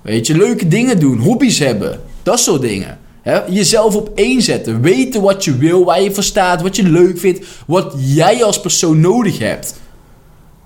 Weet 0.01 0.27
je, 0.27 0.37
leuke 0.37 0.67
dingen 0.67 0.99
doen, 0.99 1.19
hobby's 1.19 1.59
hebben, 1.59 2.01
dat 2.23 2.39
soort 2.39 2.61
dingen. 2.61 3.00
Jezelf 3.49 3.95
op 3.95 4.11
één 4.15 4.41
zetten, 4.41 4.81
weten 4.81 5.21
wat 5.21 5.43
je 5.43 5.57
wil, 5.57 5.85
waar 5.85 6.01
je 6.01 6.13
voor 6.13 6.23
staat, 6.23 6.61
wat 6.61 6.75
je 6.75 6.83
leuk 6.83 7.19
vindt, 7.19 7.45
wat 7.67 7.93
jij 7.97 8.43
als 8.43 8.61
persoon 8.61 8.99
nodig 8.99 9.39
hebt. 9.39 9.79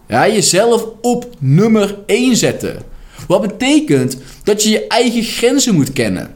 Ja, 0.07 0.27
jezelf 0.27 0.85
op 1.01 1.29
nummer 1.39 1.97
1 2.05 2.35
zetten. 2.35 2.81
Wat 3.27 3.41
betekent 3.41 4.17
dat 4.43 4.63
je 4.63 4.69
je 4.69 4.87
eigen 4.87 5.23
grenzen 5.23 5.75
moet 5.75 5.93
kennen. 5.93 6.35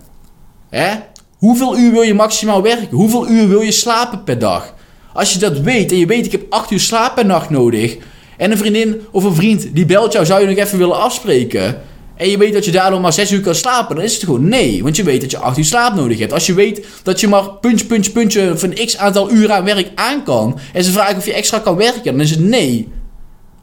Hoeveel 1.38 1.78
uur 1.78 1.92
wil 1.92 2.02
je 2.02 2.14
maximaal 2.14 2.62
werken? 2.62 2.98
Hoeveel 2.98 3.30
uur 3.30 3.48
wil 3.48 3.62
je 3.62 3.72
slapen 3.72 4.24
per 4.24 4.40
dag? 4.40 4.74
Als 5.14 5.34
je 5.34 5.40
dat 5.40 5.60
weet 5.60 5.92
en 5.92 5.98
je 5.98 6.06
weet 6.06 6.26
ik 6.26 6.32
heb 6.32 6.46
8 6.50 6.72
uur 6.72 6.80
slaap 6.80 7.16
per 7.16 7.26
nacht 7.26 7.50
nodig. 7.50 7.98
En 8.38 8.52
een 8.52 8.58
vriendin 8.58 9.02
of 9.12 9.24
een 9.24 9.36
vriend 9.36 9.76
die 9.76 9.86
belt 9.86 10.14
jou, 10.14 10.26
zou 10.26 10.42
je 10.42 10.48
nog 10.48 10.66
even 10.66 10.78
willen 10.78 11.00
afspreken? 11.00 11.82
En 12.20 12.30
je 12.30 12.38
weet 12.38 12.54
dat 12.54 12.66
je 12.66 12.72
daardoor 12.72 13.02
maar 13.02 13.14
6 13.14 13.32
uur 13.32 13.42
kan 13.42 13.56
slapen, 13.56 13.96
dan 13.96 14.06
is 14.06 14.14
het 14.14 14.24
gewoon 14.24 14.48
nee. 14.48 14.84
Want 14.84 14.96
je 14.96 15.04
weet 15.04 15.22
dat 15.22 15.32
je 15.32 15.38
8 15.38 15.58
uur 15.58 15.66
slaap 15.66 15.96
nodig 15.96 16.20
hebt. 16.20 16.34
Als 16.34 16.46
je 16.46 16.54
weet 16.54 16.86
dat 17.04 17.20
je 17.20 17.28
maar 17.28 17.50
puntje, 17.50 17.86
puntje, 17.86 18.12
puntje 18.12 18.58
van 18.58 18.74
x 18.74 18.98
aantal 18.98 19.32
uren 19.32 19.56
aan 19.56 19.64
werk 19.64 19.92
aan 19.96 20.24
kan. 20.24 20.60
En 20.74 20.84
ze 20.84 20.92
vragen 20.92 21.18
of 21.18 21.26
je 21.26 21.34
extra 21.34 21.60
kan 21.60 21.76
werken, 21.76 22.04
dan 22.04 22.22
is 22.22 22.30
het 22.30 22.40
nee. 22.40 22.88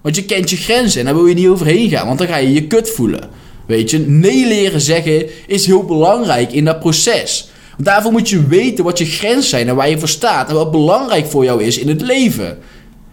Want 0.01 0.17
je 0.17 0.25
kent 0.25 0.51
je 0.51 0.57
grenzen 0.57 1.01
en 1.01 1.07
daar 1.07 1.15
wil 1.15 1.27
je 1.27 1.35
niet 1.35 1.49
overheen 1.49 1.89
gaan, 1.89 2.07
want 2.07 2.19
dan 2.19 2.29
ga 2.29 2.37
je 2.37 2.53
je 2.53 2.67
kut 2.67 2.91
voelen. 2.91 3.29
Weet 3.67 3.91
je, 3.91 3.99
nee 3.99 4.47
leren 4.47 4.81
zeggen 4.81 5.27
is 5.47 5.67
heel 5.67 5.85
belangrijk 5.85 6.53
in 6.53 6.65
dat 6.65 6.81
proces. 6.81 7.51
Want 7.71 7.85
daarvoor 7.89 8.13
moet 8.13 8.29
je 8.29 8.47
weten 8.47 8.85
wat 8.85 8.99
je 8.99 9.05
grenzen 9.05 9.51
zijn 9.51 9.69
en 9.69 9.75
waar 9.75 9.91
je 9.91 9.99
voor 9.99 10.09
staat 10.09 10.49
en 10.49 10.55
wat 10.55 10.71
belangrijk 10.71 11.27
voor 11.27 11.45
jou 11.45 11.63
is 11.63 11.79
in 11.79 11.89
het 11.89 12.01
leven. 12.01 12.59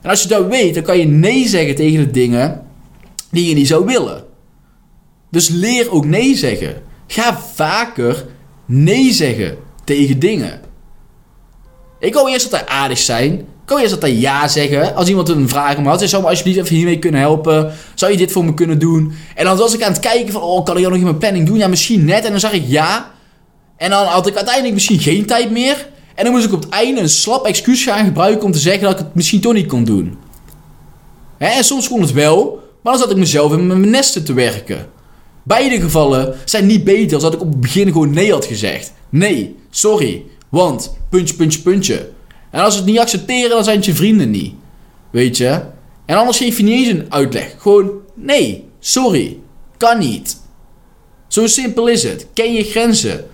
En 0.02 0.10
als 0.10 0.22
je 0.22 0.28
dat 0.28 0.48
weet, 0.48 0.74
dan 0.74 0.84
kan 0.84 0.98
je 0.98 1.06
nee 1.06 1.48
zeggen 1.48 1.76
tegen 1.76 2.00
de 2.06 2.12
dingen 2.12 2.62
die 3.32 3.50
je 3.50 3.56
niet 3.56 3.68
zou 3.68 3.86
willen. 3.86 4.23
Dus 5.34 5.50
leer 5.50 5.92
ook 5.92 6.06
nee 6.06 6.36
zeggen. 6.36 6.82
Ga 7.08 7.40
vaker 7.56 8.26
nee 8.66 9.14
zeggen 9.14 9.58
tegen 9.84 10.20
dingen. 10.20 10.62
Ik 12.00 12.14
wil 12.14 12.28
eerst 12.28 12.44
altijd 12.44 12.68
aardig 12.68 12.98
zijn. 12.98 13.34
Ik 13.40 13.70
wil 13.70 13.80
eerst 13.80 13.94
altijd 13.94 14.20
ja 14.20 14.48
zeggen. 14.48 14.96
Als 14.96 15.10
iemand 15.10 15.30
een 15.30 15.50
vraag 15.50 15.78
om 15.78 15.88
had, 15.88 16.02
zou 16.02 16.24
me 16.24 16.30
alsjeblieft 16.30 16.58
even 16.58 16.76
hiermee 16.76 17.00
kunnen 17.00 17.20
helpen. 17.20 17.74
Zou 17.96 18.12
je 18.12 18.18
dit 18.18 18.32
voor 18.32 18.46
me 18.46 18.54
kunnen 18.54 18.80
doen? 18.80 19.14
En 19.36 19.46
dan 19.46 19.58
was 19.58 19.74
ik 19.74 19.84
aan 19.84 19.92
het 19.92 20.02
kijken 20.02 20.32
van, 20.32 20.42
oh, 20.42 20.66
kan 20.66 20.78
ik 20.78 20.82
dat 20.82 20.92
nog 20.92 21.00
in 21.00 21.06
mijn 21.06 21.18
planning 21.18 21.48
doen? 21.48 21.58
Ja, 21.58 21.68
misschien 21.68 22.06
net. 22.06 22.26
En 22.26 22.32
dan 22.32 22.40
zag 22.40 22.54
ik 22.54 22.64
ja. 22.68 23.12
En 23.78 23.90
dan 23.90 24.06
had 24.06 24.28
ik 24.28 24.36
uiteindelijk 24.36 24.74
misschien 24.74 25.00
geen 25.00 25.26
tijd 25.26 25.52
meer. 25.52 25.88
En 26.16 26.24
dan 26.24 26.34
moest 26.34 26.46
ik 26.46 26.54
op 26.54 26.62
het 26.64 26.72
einde 26.72 27.02
een 27.02 27.10
slap 27.10 27.46
excuus 27.46 27.84
gaan 27.84 28.06
gebruiken 28.06 28.46
om 28.46 28.52
te 28.52 28.60
zeggen 28.60 28.84
dat 28.84 28.92
ik 28.92 28.98
het 28.98 29.16
misschien 29.16 29.42
toch 29.42 29.54
niet 29.54 29.68
kon 29.68 29.84
doen. 29.84 30.18
Hè? 31.38 31.48
En 31.48 31.64
soms 31.64 31.88
kon 31.88 32.02
het 32.02 32.12
wel, 32.12 32.60
maar 32.84 32.94
dan 32.94 33.02
zat 33.02 33.12
ik 33.12 33.18
mezelf 33.18 33.54
in 33.54 33.68
mijn 33.68 33.90
nesten 33.90 34.24
te 34.24 34.34
werken. 34.34 34.93
Beide 35.44 35.82
gevallen 35.82 36.36
zijn 36.46 36.66
niet 36.66 36.84
beter 36.84 37.14
als 37.14 37.24
dat 37.24 37.34
ik 37.34 37.42
op 37.42 37.48
het 37.48 37.62
begin 37.62 37.88
gewoon 37.88 38.14
nee 38.14 38.32
had 38.32 38.46
gezegd. 38.46 38.94
Nee, 39.10 39.56
sorry, 39.70 40.24
want 40.50 40.98
puntje, 41.10 41.36
puntje, 41.36 41.62
puntje. 41.62 42.10
En 42.52 42.62
als 42.62 42.74
ze 42.74 42.80
het 42.80 42.90
niet 42.90 43.00
accepteren, 43.00 43.50
dan 43.50 43.64
zijn 43.64 43.76
het 43.76 43.86
je 43.86 43.96
vrienden 43.96 44.32
niet. 44.32 44.54
Weet 45.12 45.38
je? 45.38 45.62
En 46.06 46.18
anders 46.18 46.38
geef 46.38 46.58
je 46.58 46.64
niet 46.64 46.88
eens 46.88 47.00
een 47.00 47.12
uitleg. 47.12 47.56
Gewoon 47.58 47.92
nee, 48.16 48.66
sorry, 48.80 49.38
kan 49.78 50.00
niet. 50.00 50.42
Zo 51.28 51.48
simpel 51.48 51.88
is 51.88 52.04
het. 52.04 52.28
Ken 52.34 52.54
je 52.54 52.64
grenzen. 52.64 53.26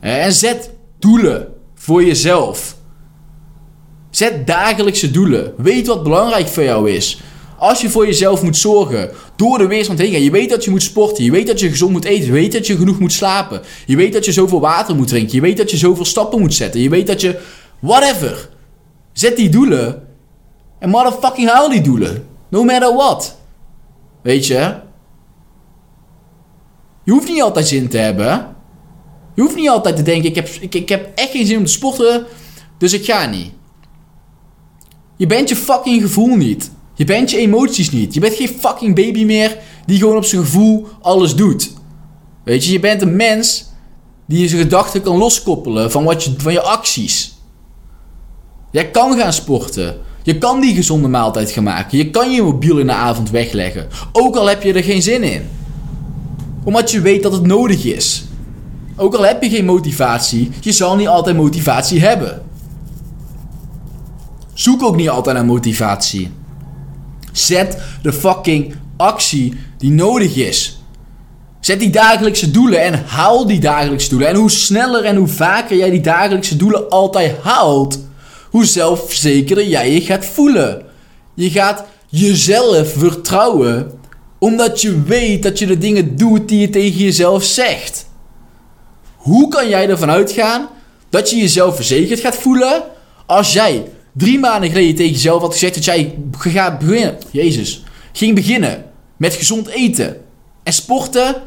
En 0.00 0.32
zet 0.32 0.70
doelen 0.98 1.48
voor 1.74 2.04
jezelf. 2.04 2.76
Zet 4.10 4.46
dagelijkse 4.46 5.10
doelen. 5.10 5.54
Weet 5.56 5.86
wat 5.86 6.02
belangrijk 6.02 6.48
voor 6.48 6.62
jou 6.62 6.90
is. 6.90 7.20
Als 7.62 7.80
je 7.80 7.90
voor 7.90 8.06
jezelf 8.06 8.42
moet 8.42 8.56
zorgen, 8.56 9.10
door 9.36 9.58
de 9.58 9.66
weerstand 9.66 9.98
heen 9.98 10.12
gaan. 10.12 10.22
Je 10.22 10.30
weet 10.30 10.50
dat 10.50 10.64
je 10.64 10.70
moet 10.70 10.82
sporten. 10.82 11.24
Je 11.24 11.30
weet 11.30 11.46
dat 11.46 11.60
je 11.60 11.68
gezond 11.68 11.92
moet 11.92 12.04
eten. 12.04 12.26
Je 12.26 12.32
weet 12.32 12.52
dat 12.52 12.66
je 12.66 12.76
genoeg 12.76 12.98
moet 12.98 13.12
slapen. 13.12 13.62
Je 13.86 13.96
weet 13.96 14.12
dat 14.12 14.24
je 14.24 14.32
zoveel 14.32 14.60
water 14.60 14.96
moet 14.96 15.08
drinken. 15.08 15.34
Je 15.34 15.40
weet 15.40 15.56
dat 15.56 15.70
je 15.70 15.76
zoveel 15.76 16.04
stappen 16.04 16.40
moet 16.40 16.54
zetten. 16.54 16.80
Je 16.80 16.88
weet 16.88 17.06
dat 17.06 17.20
je... 17.20 17.40
Whatever. 17.78 18.48
Zet 19.12 19.36
die 19.36 19.48
doelen. 19.48 20.08
En 20.78 20.88
motherfucking 20.88 21.48
haal 21.48 21.68
die 21.68 21.80
doelen. 21.80 22.26
No 22.48 22.64
matter 22.64 22.94
what. 22.94 23.36
Weet 24.22 24.46
je? 24.46 24.74
Je 27.04 27.12
hoeft 27.12 27.28
niet 27.28 27.42
altijd 27.42 27.68
zin 27.68 27.88
te 27.88 27.98
hebben. 27.98 28.56
Je 29.34 29.42
hoeft 29.42 29.56
niet 29.56 29.68
altijd 29.68 29.96
te 29.96 30.02
denken: 30.02 30.28
ik 30.28 30.34
heb, 30.34 30.48
ik, 30.48 30.74
ik 30.74 30.88
heb 30.88 31.10
echt 31.14 31.30
geen 31.30 31.46
zin 31.46 31.58
om 31.58 31.64
te 31.64 31.72
sporten, 31.72 32.26
dus 32.78 32.92
ik 32.92 33.04
ga 33.04 33.26
niet. 33.26 33.50
Je 35.16 35.26
bent 35.26 35.48
je 35.48 35.56
fucking 35.56 36.02
gevoel 36.02 36.36
niet. 36.36 36.70
Je 37.02 37.08
bent 37.08 37.30
je 37.30 37.36
emoties 37.36 37.90
niet. 37.90 38.14
Je 38.14 38.20
bent 38.20 38.34
geen 38.34 38.48
fucking 38.48 38.94
baby 38.94 39.24
meer 39.24 39.58
die 39.86 39.98
gewoon 39.98 40.16
op 40.16 40.24
zijn 40.24 40.42
gevoel 40.42 40.86
alles 41.00 41.34
doet. 41.34 41.72
Weet 42.44 42.64
je, 42.64 42.72
je 42.72 42.80
bent 42.80 43.02
een 43.02 43.16
mens 43.16 43.64
die 44.26 44.48
zijn 44.48 44.60
gedachten 44.60 45.02
kan 45.02 45.16
loskoppelen 45.16 45.90
van, 45.90 46.04
wat 46.04 46.24
je, 46.24 46.34
van 46.36 46.52
je 46.52 46.62
acties. 46.62 47.38
Jij 48.70 48.90
kan 48.90 49.16
gaan 49.18 49.32
sporten. 49.32 49.96
Je 50.22 50.38
kan 50.38 50.60
die 50.60 50.74
gezonde 50.74 51.08
maaltijd 51.08 51.50
gaan 51.50 51.62
maken. 51.64 51.98
Je 51.98 52.10
kan 52.10 52.30
je 52.30 52.42
mobiel 52.42 52.78
in 52.78 52.86
de 52.86 52.92
avond 52.92 53.30
wegleggen. 53.30 53.88
Ook 54.12 54.36
al 54.36 54.48
heb 54.48 54.62
je 54.62 54.72
er 54.72 54.84
geen 54.84 55.02
zin 55.02 55.22
in. 55.22 55.48
Omdat 56.64 56.90
je 56.90 57.00
weet 57.00 57.22
dat 57.22 57.32
het 57.32 57.46
nodig 57.46 57.84
is. 57.84 58.24
Ook 58.96 59.14
al 59.14 59.24
heb 59.24 59.42
je 59.42 59.50
geen 59.50 59.64
motivatie, 59.64 60.50
je 60.60 60.72
zal 60.72 60.96
niet 60.96 61.08
altijd 61.08 61.36
motivatie 61.36 62.00
hebben. 62.00 62.42
Zoek 64.52 64.82
ook 64.82 64.96
niet 64.96 65.10
altijd 65.10 65.36
naar 65.36 65.44
motivatie. 65.44 66.30
Zet 67.32 67.76
de 68.02 68.12
fucking 68.12 68.74
actie 68.96 69.54
die 69.78 69.90
nodig 69.90 70.36
is. 70.36 70.80
Zet 71.60 71.80
die 71.80 71.90
dagelijkse 71.90 72.50
doelen 72.50 72.82
en 72.82 73.04
haal 73.06 73.46
die 73.46 73.60
dagelijkse 73.60 74.08
doelen. 74.08 74.28
En 74.28 74.34
hoe 74.36 74.50
sneller 74.50 75.04
en 75.04 75.16
hoe 75.16 75.28
vaker 75.28 75.76
jij 75.76 75.90
die 75.90 76.00
dagelijkse 76.00 76.56
doelen 76.56 76.88
altijd 76.90 77.36
haalt, 77.42 77.98
hoe 78.50 78.64
zelfverzekerder 78.64 79.66
jij 79.66 79.92
je 79.92 80.00
gaat 80.00 80.26
voelen. 80.26 80.82
Je 81.34 81.50
gaat 81.50 81.84
jezelf 82.08 82.92
vertrouwen 82.92 83.92
omdat 84.38 84.80
je 84.80 85.02
weet 85.02 85.42
dat 85.42 85.58
je 85.58 85.66
de 85.66 85.78
dingen 85.78 86.16
doet 86.16 86.48
die 86.48 86.60
je 86.60 86.70
tegen 86.70 86.98
jezelf 86.98 87.44
zegt. 87.44 88.06
Hoe 89.16 89.48
kan 89.48 89.68
jij 89.68 89.88
ervan 89.88 90.10
uitgaan 90.10 90.68
dat 91.10 91.30
je 91.30 91.36
jezelf 91.36 91.76
verzekerd 91.76 92.20
gaat 92.20 92.36
voelen 92.36 92.82
als 93.26 93.52
jij 93.52 93.91
drie 94.12 94.38
maanden 94.38 94.70
geleden 94.70 94.94
tegen 94.94 95.12
jezelf 95.12 95.40
had 95.40 95.52
gezegd 95.52 95.74
dat 95.74 95.84
jij 95.84 96.14
gaat 96.38 96.78
beginnen, 96.78 97.18
Jezus, 97.30 97.82
ging 98.12 98.34
beginnen 98.34 98.84
met 99.16 99.34
gezond 99.34 99.68
eten 99.68 100.16
en 100.62 100.72
sporten. 100.72 101.42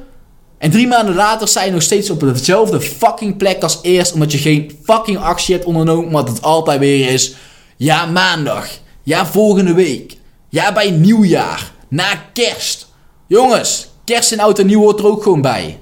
En 0.58 0.72
drie 0.72 0.88
maanden 0.88 1.16
later 1.16 1.48
sta 1.48 1.64
je 1.64 1.72
nog 1.72 1.82
steeds 1.82 2.10
op 2.10 2.20
dezelfde 2.20 2.82
fucking 2.82 3.38
plek 3.38 3.64
als 3.64 3.80
eerst. 3.82 4.14
Omdat 4.14 4.32
je 4.32 4.38
geen 4.38 4.80
fucking 4.84 5.18
actie 5.18 5.56
hebt 5.56 5.68
ondernomen. 5.68 6.06
Omdat 6.06 6.28
het 6.28 6.42
altijd 6.42 6.80
weer 6.80 7.10
is. 7.10 7.36
Ja, 7.78 8.06
maandag. 8.06 8.68
Ja, 9.04 9.26
volgende 9.26 9.74
week. 9.74 10.18
Ja, 10.50 10.74
bij 10.74 10.92
nieuwjaar. 10.92 11.72
Na 11.88 12.16
kerst. 12.34 12.88
Jongens, 13.28 13.88
kerst 14.04 14.32
en 14.32 14.40
oud 14.40 14.60
en 14.60 14.66
nieuw 14.66 14.80
hoort 14.80 15.00
er 15.00 15.08
ook 15.08 15.24
gewoon 15.24 15.42
bij. 15.42 15.80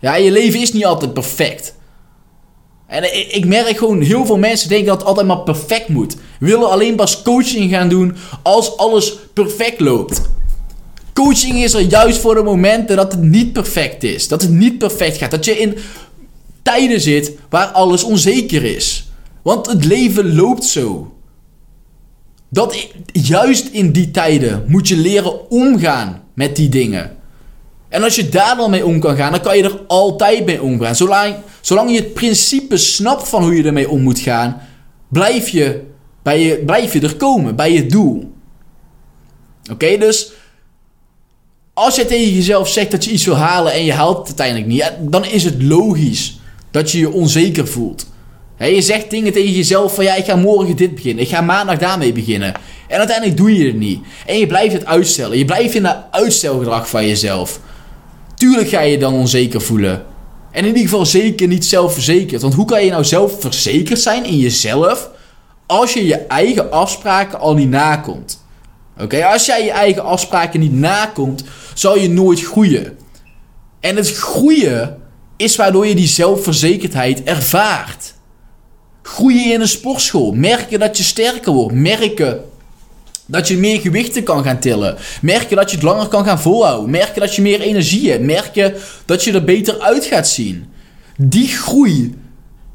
Ja, 0.00 0.14
je 0.14 0.30
leven 0.30 0.60
is 0.60 0.72
niet 0.72 0.84
altijd 0.84 1.14
perfect. 1.14 1.74
En 2.88 3.34
ik 3.34 3.44
merk 3.46 3.78
gewoon, 3.78 4.00
heel 4.00 4.26
veel 4.26 4.38
mensen 4.38 4.68
denken 4.68 4.86
dat 4.86 4.98
het 4.98 5.06
altijd 5.06 5.26
maar 5.26 5.40
perfect 5.40 5.88
moet. 5.88 6.16
Willen 6.40 6.70
alleen 6.70 6.96
pas 6.96 7.22
coaching 7.22 7.70
gaan 7.70 7.88
doen 7.88 8.16
als 8.42 8.76
alles 8.76 9.18
perfect 9.32 9.80
loopt. 9.80 10.22
Coaching 11.12 11.62
is 11.62 11.74
er 11.74 11.80
juist 11.80 12.18
voor 12.18 12.34
de 12.34 12.42
momenten 12.42 12.96
dat 12.96 13.12
het 13.12 13.22
niet 13.22 13.52
perfect 13.52 14.02
is. 14.02 14.28
Dat 14.28 14.42
het 14.42 14.50
niet 14.50 14.78
perfect 14.78 15.16
gaat. 15.16 15.30
Dat 15.30 15.44
je 15.44 15.58
in 15.58 15.78
tijden 16.62 17.00
zit 17.00 17.32
waar 17.48 17.66
alles 17.66 18.02
onzeker 18.02 18.64
is. 18.64 19.10
Want 19.42 19.66
het 19.66 19.84
leven 19.84 20.34
loopt 20.34 20.64
zo. 20.64 21.12
Dat 22.48 22.88
juist 23.12 23.68
in 23.72 23.92
die 23.92 24.10
tijden 24.10 24.64
moet 24.66 24.88
je 24.88 24.96
leren 24.96 25.50
omgaan 25.50 26.22
met 26.34 26.56
die 26.56 26.68
dingen. 26.68 27.16
En 27.88 28.02
als 28.02 28.14
je 28.14 28.28
daar 28.28 28.56
dan 28.56 28.70
mee 28.70 28.86
om 28.86 29.00
kan 29.00 29.16
gaan, 29.16 29.32
dan 29.32 29.40
kan 29.40 29.56
je 29.56 29.62
er 29.62 29.80
altijd 29.86 30.44
mee 30.44 30.62
omgaan. 30.62 30.96
Zolang, 30.96 31.34
zolang 31.60 31.90
je 31.90 31.96
het 31.96 32.14
principe 32.14 32.76
snapt 32.76 33.28
van 33.28 33.42
hoe 33.42 33.56
je 33.56 33.62
ermee 33.62 33.88
om 33.88 34.02
moet 34.02 34.18
gaan, 34.18 34.60
blijf 35.08 35.48
je, 35.48 35.82
bij 36.22 36.42
je, 36.42 36.58
blijf 36.58 36.92
je 36.92 37.00
er 37.00 37.16
komen, 37.16 37.56
bij 37.56 37.72
je 37.72 37.86
doel. 37.86 38.32
Oké, 39.72 39.96
dus 39.98 40.32
als 41.72 41.96
je 41.96 42.06
tegen 42.06 42.34
jezelf 42.34 42.68
zegt 42.68 42.90
dat 42.90 43.04
je 43.04 43.10
iets 43.10 43.24
wil 43.24 43.36
halen 43.36 43.72
en 43.72 43.84
je 43.84 43.92
haalt 43.92 44.18
het 44.18 44.26
uiteindelijk 44.26 44.66
niet, 44.66 45.10
dan 45.10 45.24
is 45.24 45.44
het 45.44 45.62
logisch 45.62 46.40
dat 46.70 46.90
je 46.90 46.98
je 46.98 47.12
onzeker 47.12 47.68
voelt. 47.68 48.06
je 48.58 48.82
zegt 48.82 49.10
dingen 49.10 49.32
tegen 49.32 49.52
jezelf 49.52 49.94
van 49.94 50.04
ja, 50.04 50.14
ik 50.14 50.24
ga 50.24 50.36
morgen 50.36 50.76
dit 50.76 50.94
beginnen, 50.94 51.24
ik 51.24 51.30
ga 51.30 51.40
maandag 51.40 51.78
daarmee 51.78 52.12
beginnen. 52.12 52.54
En 52.88 52.98
uiteindelijk 52.98 53.36
doe 53.36 53.56
je 53.56 53.66
het 53.66 53.76
niet. 53.76 54.00
En 54.26 54.38
je 54.38 54.46
blijft 54.46 54.72
het 54.72 54.84
uitstellen. 54.84 55.38
Je 55.38 55.44
blijft 55.44 55.74
in 55.74 55.82
dat 55.82 55.96
uitstelgedrag 56.10 56.88
van 56.88 57.06
jezelf. 57.06 57.60
Tuurlijk 58.38 58.68
ga 58.68 58.80
je 58.80 58.98
dan 58.98 59.14
onzeker 59.14 59.60
voelen. 59.60 60.04
En 60.50 60.60
in 60.60 60.66
ieder 60.66 60.82
geval 60.82 61.06
zeker 61.06 61.48
niet 61.48 61.64
zelfverzekerd. 61.64 62.42
Want 62.42 62.54
hoe 62.54 62.64
kan 62.64 62.84
je 62.84 62.90
nou 62.90 63.04
zelfverzekerd 63.04 64.00
zijn 64.00 64.24
in 64.24 64.38
jezelf 64.38 65.10
als 65.66 65.92
je 65.92 66.06
je 66.06 66.16
eigen 66.16 66.72
afspraken 66.72 67.40
al 67.40 67.54
niet 67.54 67.68
nakomt? 67.68 68.44
Oké, 69.00 69.24
als 69.24 69.46
jij 69.46 69.64
je 69.64 69.70
eigen 69.70 70.04
afspraken 70.04 70.60
niet 70.60 70.72
nakomt, 70.72 71.44
zal 71.74 71.98
je 71.98 72.08
nooit 72.08 72.40
groeien. 72.40 72.98
En 73.80 73.96
het 73.96 74.12
groeien 74.12 74.96
is 75.36 75.56
waardoor 75.56 75.86
je 75.86 75.94
die 75.94 76.06
zelfverzekerdheid 76.06 77.22
ervaart. 77.22 78.14
Groeien 79.02 79.52
in 79.52 79.60
een 79.60 79.68
sportschool, 79.68 80.32
merken 80.32 80.78
dat 80.78 80.96
je 80.96 81.02
sterker 81.02 81.52
wordt, 81.52 81.74
merken 81.74 82.44
dat 83.30 83.48
je 83.48 83.56
meer 83.56 83.80
gewichten 83.80 84.22
kan 84.22 84.44
gaan 84.44 84.58
tillen. 84.58 84.96
Merken 85.22 85.56
dat 85.56 85.70
je 85.70 85.76
het 85.76 85.84
langer 85.84 86.08
kan 86.08 86.24
gaan 86.24 86.40
volhouden. 86.40 86.90
Merken 86.90 87.20
dat 87.20 87.34
je 87.34 87.42
meer 87.42 87.60
energie 87.60 88.10
hebt. 88.10 88.24
Merken 88.24 88.74
dat 89.04 89.24
je 89.24 89.32
er 89.32 89.44
beter 89.44 89.80
uit 89.80 90.04
gaat 90.04 90.28
zien. 90.28 90.66
Die 91.16 91.48
groei, 91.48 92.14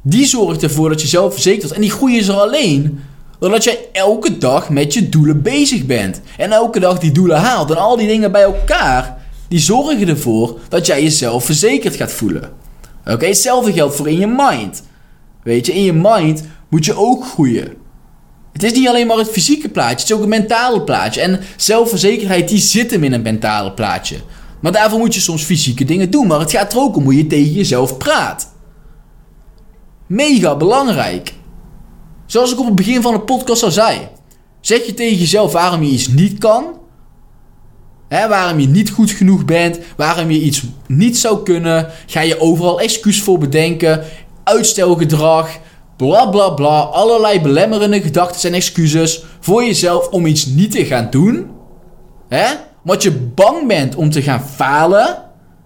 die 0.02 0.26
zorgt 0.26 0.64
ervoor 0.64 0.90
dat 0.90 1.02
je 1.02 1.08
zelfverzekerd 1.08 1.62
wordt. 1.62 1.76
En 1.76 1.82
die 1.82 1.92
groei 1.92 2.18
is 2.18 2.28
er 2.28 2.36
alleen 2.36 3.00
doordat 3.40 3.64
jij 3.64 3.80
elke 3.92 4.38
dag 4.38 4.70
met 4.70 4.94
je 4.94 5.10
doelen 5.10 5.42
bezig 5.42 5.86
bent. 5.86 6.22
En 6.38 6.52
elke 6.52 6.80
dag 6.80 7.00
die 7.00 7.12
doelen 7.12 7.38
haalt. 7.38 7.70
En 7.70 7.78
al 7.78 7.98
die 7.98 8.08
dingen 8.08 8.32
bij 8.32 8.44
elkaar, 8.44 9.18
die 9.48 9.60
zorgen 9.60 10.08
ervoor 10.08 10.60
dat 10.70 10.86
jij 10.86 11.04
jezelf 11.04 11.46
verzekerd 11.46 11.96
gaat 11.96 12.12
voelen. 12.12 12.52
Oké, 13.06 13.26
hetzelfde 13.26 13.74
geldt 13.74 13.96
voor 13.96 14.10
in 14.10 14.20
je 14.20 14.28
mind. 14.28 14.84
Weet 15.44 15.66
je, 15.66 15.74
in 15.74 15.84
je 15.84 15.94
mind 15.94 16.44
moet 16.70 16.86
je 16.86 16.96
ook 16.96 17.26
groeien. 17.26 17.82
Het 18.54 18.64
is 18.64 18.74
niet 18.74 18.88
alleen 18.88 19.08
maar 19.08 19.18
het 19.18 19.30
fysieke 19.30 19.70
plaatje, 19.70 19.96
het 19.96 20.04
is 20.04 20.14
ook 20.14 20.22
een 20.22 20.30
mentale 20.30 20.82
plaatje. 20.82 21.22
En 21.22 21.40
zelfverzekerdheid 21.58 22.48
die 22.48 22.60
zit 22.60 22.92
hem 22.92 23.04
in 23.04 23.14
een 23.14 23.22
mentale 23.22 23.72
plaatje. 23.72 24.18
Maar 24.64 24.72
daarvoor 24.72 25.00
moet 25.00 25.14
je 25.14 25.22
soms 25.22 25.44
fysieke 25.44 25.86
dingen 25.86 26.10
doen. 26.10 26.28
Maar 26.28 26.40
het 26.40 26.52
gaat 26.52 26.74
er 26.74 26.80
ook 26.80 26.96
om 26.96 27.04
hoe 27.04 27.18
je 27.18 27.28
tegen 27.28 27.54
jezelf 27.54 27.98
praat. 27.98 28.54
Mega 30.08 30.56
belangrijk. 30.56 31.34
Zoals 32.26 32.52
ik 32.52 32.60
op 32.60 32.66
het 32.66 32.76
begin 32.76 33.02
van 33.02 33.14
de 33.14 33.20
podcast 33.20 33.64
al 33.64 33.72
zei. 33.72 34.08
Zeg 34.62 34.86
je 34.86 34.94
tegen 34.94 35.18
jezelf 35.18 35.52
waarom 35.52 35.84
je 35.84 35.92
iets 35.92 36.08
niet 36.08 36.38
kan. 36.38 36.66
Hè, 38.08 38.28
waarom 38.28 38.60
je 38.60 38.68
niet 38.68 38.90
goed 38.90 39.12
genoeg 39.12 39.46
bent. 39.46 39.80
Waarom 39.96 40.32
je 40.32 40.42
iets 40.42 40.64
niet 40.88 41.18
zou 41.18 41.44
kunnen. 41.44 41.90
Ga 42.06 42.22
je 42.22 42.40
overal 42.40 42.80
excuus 42.80 43.22
voor 43.22 43.38
bedenken. 43.38 44.04
Uitstelgedrag. 44.44 45.50
Bla 45.98 46.26
bla 46.26 46.50
bla. 46.50 46.80
Allerlei 46.80 47.42
belemmerende 47.42 48.02
gedachten 48.02 48.50
en 48.50 48.56
excuses 48.56 49.24
voor 49.40 49.64
jezelf 49.64 50.08
om 50.08 50.26
iets 50.26 50.46
niet 50.46 50.72
te 50.72 50.86
gaan 50.86 51.08
doen. 51.10 51.52
Hè? 52.30 52.54
Omdat 52.84 53.04
je 53.04 53.12
bang 53.12 53.68
bent 53.68 53.96
om 53.96 54.10
te 54.10 54.22
gaan 54.22 54.44
falen. 54.44 55.18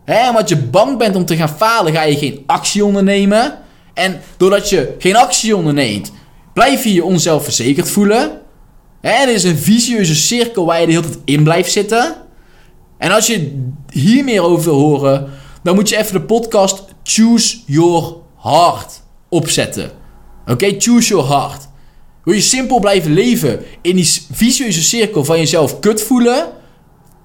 Hè? 0.05 0.29
Omdat 0.29 0.49
je 0.49 0.57
bang 0.57 0.97
bent 0.97 1.15
om 1.15 1.25
te 1.25 1.35
gaan 1.35 1.49
falen, 1.49 1.93
ga 1.93 2.01
je 2.01 2.17
geen 2.17 2.43
actie 2.45 2.85
ondernemen. 2.85 3.57
En 3.93 4.21
doordat 4.37 4.69
je 4.69 4.95
geen 4.99 5.15
actie 5.15 5.55
onderneemt, 5.55 6.11
blijf 6.53 6.83
je 6.83 6.93
je 6.93 7.03
onzelfverzekerd 7.03 7.89
voelen. 7.89 8.41
Hè? 9.01 9.11
Het 9.11 9.29
is 9.29 9.43
een 9.43 9.57
vicieuze 9.57 10.15
cirkel 10.15 10.65
waar 10.65 10.79
je 10.79 10.85
de 10.85 10.91
hele 10.91 11.03
tijd 11.03 11.19
in 11.25 11.43
blijft 11.43 11.71
zitten. 11.71 12.15
En 12.97 13.11
als 13.11 13.27
je 13.27 13.67
hier 13.89 14.23
meer 14.23 14.41
over 14.41 14.63
wil 14.63 14.79
horen, 14.79 15.29
dan 15.63 15.75
moet 15.75 15.89
je 15.89 15.97
even 15.97 16.13
de 16.13 16.21
podcast 16.21 16.83
Choose 17.03 17.57
Your 17.65 18.15
Heart 18.41 19.01
opzetten. 19.29 19.91
Oké, 20.47 20.75
choose 20.77 21.07
your 21.07 21.27
heart. 21.27 21.67
Wil 22.23 22.35
je 22.35 22.41
simpel 22.41 22.79
blijven 22.79 23.13
leven 23.13 23.59
in 23.81 23.95
die 23.95 24.21
vicieuze 24.31 24.83
cirkel 24.83 25.25
van 25.25 25.37
jezelf 25.37 25.79
kut 25.79 26.01
voelen 26.01 26.47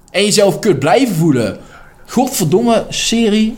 en 0.09 0.23
jezelf 0.23 0.59
kut 0.59 0.79
blijven 0.79 1.15
voelen? 1.15 1.59
Godverdomme 2.07 2.85
serie. 2.89 3.55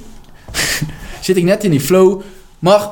Zit 1.21 1.37
ik 1.37 1.43
net 1.43 1.63
in 1.63 1.71
die 1.71 1.79
flow. 1.79 2.21
Maar 2.59 2.89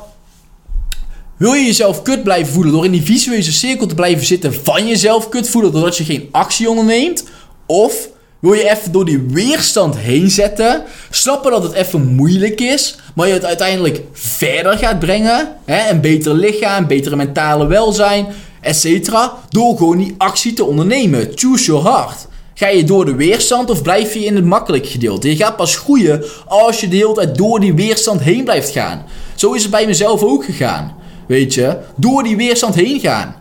wil 1.38 1.54
je 1.54 1.66
jezelf 1.66 2.02
kut 2.02 2.24
blijven 2.24 2.54
voelen 2.54 2.74
door 2.74 2.86
in 2.86 2.92
die 2.92 3.02
visueuze 3.02 3.52
cirkel 3.52 3.88
te 3.88 3.96
blijven 3.96 4.26
zitten 4.26 4.54
van 4.54 4.88
jezelf 4.88 5.30
kut 5.30 5.50
voelen 5.50 5.72
doordat 5.72 5.98
je 5.98 6.04
geen 6.04 6.30
actie 6.32 6.70
onderneemt? 6.70 7.24
Of 7.66 8.10
wil 8.50 8.54
je 8.54 8.70
even 8.70 8.92
door 8.92 9.06
die 9.06 9.26
weerstand 9.30 9.98
heen 9.98 10.30
zetten? 10.30 10.84
Snappen 11.10 11.52
dat 11.52 11.64
het 11.64 11.74
even 11.74 12.06
moeilijk 12.06 12.62
is, 12.62 12.96
maar 13.16 13.28
je 13.28 13.34
het 13.34 13.46
uiteindelijk 13.46 14.02
verder 14.12 14.78
gaat 14.78 15.00
brengen? 15.00 15.56
Hè? 15.66 15.90
Een 15.90 16.02
beter 16.02 16.34
lichaam, 16.34 16.88
betere 16.88 17.16
mentale 17.16 17.68
welzijn, 17.68 18.28
etc. 18.62 19.10
Door 19.50 19.78
gewoon 19.78 19.98
die 19.98 20.16
actie 20.18 20.54
te 20.54 20.66
ondernemen. 20.66 21.32
Choose 21.36 21.66
your 21.66 21.84
heart. 21.84 22.28
Ga 22.54 22.68
je 22.68 22.84
door 22.84 23.06
de 23.06 23.16
weerstand 23.16 23.70
of 23.70 23.82
blijf 23.82 24.14
je 24.14 24.26
in 24.26 24.36
het 24.36 24.46
makkelijk 24.46 24.86
gedeelte? 24.86 25.30
Je 25.30 25.36
gaat 25.36 25.56
pas 25.56 25.78
groeien 25.78 26.24
als 26.48 26.80
je 26.80 26.88
de 26.88 26.96
hele 26.96 27.14
tijd 27.14 27.36
door 27.36 27.60
die 27.60 27.74
weerstand 27.74 28.22
heen 28.22 28.44
blijft 28.44 28.70
gaan. 28.70 29.06
Zo 29.36 29.54
is 29.54 29.62
het 29.62 29.72
bij 29.72 29.86
mezelf 29.86 30.24
ook 30.24 30.46
gegaan. 30.46 30.96
Weet 31.28 31.54
je, 31.54 31.78
door 31.96 32.24
die 32.24 32.38
weerstand 32.38 32.76
heen 32.76 33.00
gaan. 33.00 33.36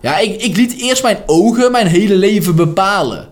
Ja, 0.00 0.18
ik, 0.18 0.42
ik 0.42 0.56
liet 0.56 0.80
eerst 0.80 1.02
mijn 1.02 1.18
ogen 1.26 1.72
mijn 1.72 1.86
hele 1.86 2.14
leven 2.14 2.56
bepalen. 2.56 3.31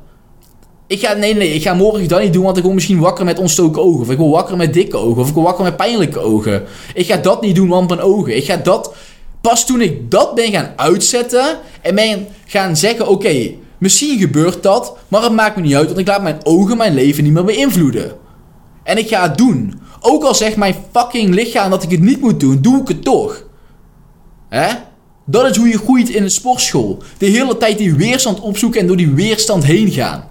Ik 0.90 1.00
ga, 1.00 1.12
nee, 1.12 1.34
nee, 1.34 1.54
ik 1.54 1.62
ga 1.62 1.74
morgen 1.74 2.08
dat 2.08 2.22
niet 2.22 2.32
doen, 2.32 2.44
want 2.44 2.56
ik 2.56 2.62
word 2.62 2.74
misschien 2.74 2.98
wakker 2.98 3.24
met 3.24 3.38
ontstoken 3.38 3.82
ogen. 3.82 4.00
Of 4.00 4.10
ik 4.10 4.18
word 4.18 4.32
wakker 4.32 4.56
met 4.56 4.72
dikke 4.72 4.96
ogen. 4.96 5.22
Of 5.22 5.28
ik 5.28 5.34
word 5.34 5.46
wakker 5.46 5.64
met 5.64 5.76
pijnlijke 5.76 6.18
ogen. 6.18 6.62
Ik 6.94 7.06
ga 7.06 7.16
dat 7.16 7.42
niet 7.42 7.54
doen, 7.54 7.68
want 7.68 7.88
mijn 7.88 8.00
ogen. 8.00 8.36
Ik 8.36 8.44
ga 8.44 8.56
dat, 8.56 8.94
pas 9.40 9.66
toen 9.66 9.80
ik 9.80 10.10
dat 10.10 10.34
ben 10.34 10.52
gaan 10.52 10.72
uitzetten 10.76 11.58
en 11.82 11.94
ben 11.94 12.26
gaan 12.46 12.76
zeggen, 12.76 13.08
oké, 13.08 13.50
misschien 13.78 14.18
gebeurt 14.18 14.62
dat, 14.62 14.96
maar 15.08 15.22
het 15.22 15.32
maakt 15.32 15.56
me 15.56 15.62
niet 15.62 15.74
uit, 15.74 15.86
want 15.86 15.98
ik 15.98 16.06
laat 16.06 16.22
mijn 16.22 16.40
ogen 16.42 16.76
mijn 16.76 16.94
leven 16.94 17.24
niet 17.24 17.32
meer 17.32 17.44
beïnvloeden. 17.44 18.12
En 18.82 18.98
ik 18.98 19.08
ga 19.08 19.22
het 19.22 19.38
doen. 19.38 19.80
Ook 20.00 20.24
al 20.24 20.34
zegt 20.34 20.56
mijn 20.56 20.74
fucking 20.92 21.34
lichaam 21.34 21.70
dat 21.70 21.82
ik 21.82 21.90
het 21.90 22.00
niet 22.00 22.20
moet 22.20 22.40
doen, 22.40 22.58
doe 22.60 22.80
ik 22.80 22.88
het 22.88 23.04
toch. 23.04 23.44
Hè? 24.48 24.68
Dat 25.24 25.50
is 25.50 25.56
hoe 25.56 25.68
je 25.68 25.78
groeit 25.78 26.08
in 26.08 26.22
een 26.22 26.30
sportschool. 26.30 27.02
De 27.18 27.26
hele 27.26 27.56
tijd 27.56 27.78
die 27.78 27.94
weerstand 27.94 28.40
opzoeken 28.40 28.80
en 28.80 28.86
door 28.86 28.96
die 28.96 29.14
weerstand 29.14 29.64
heen 29.64 29.90
gaan. 29.90 30.29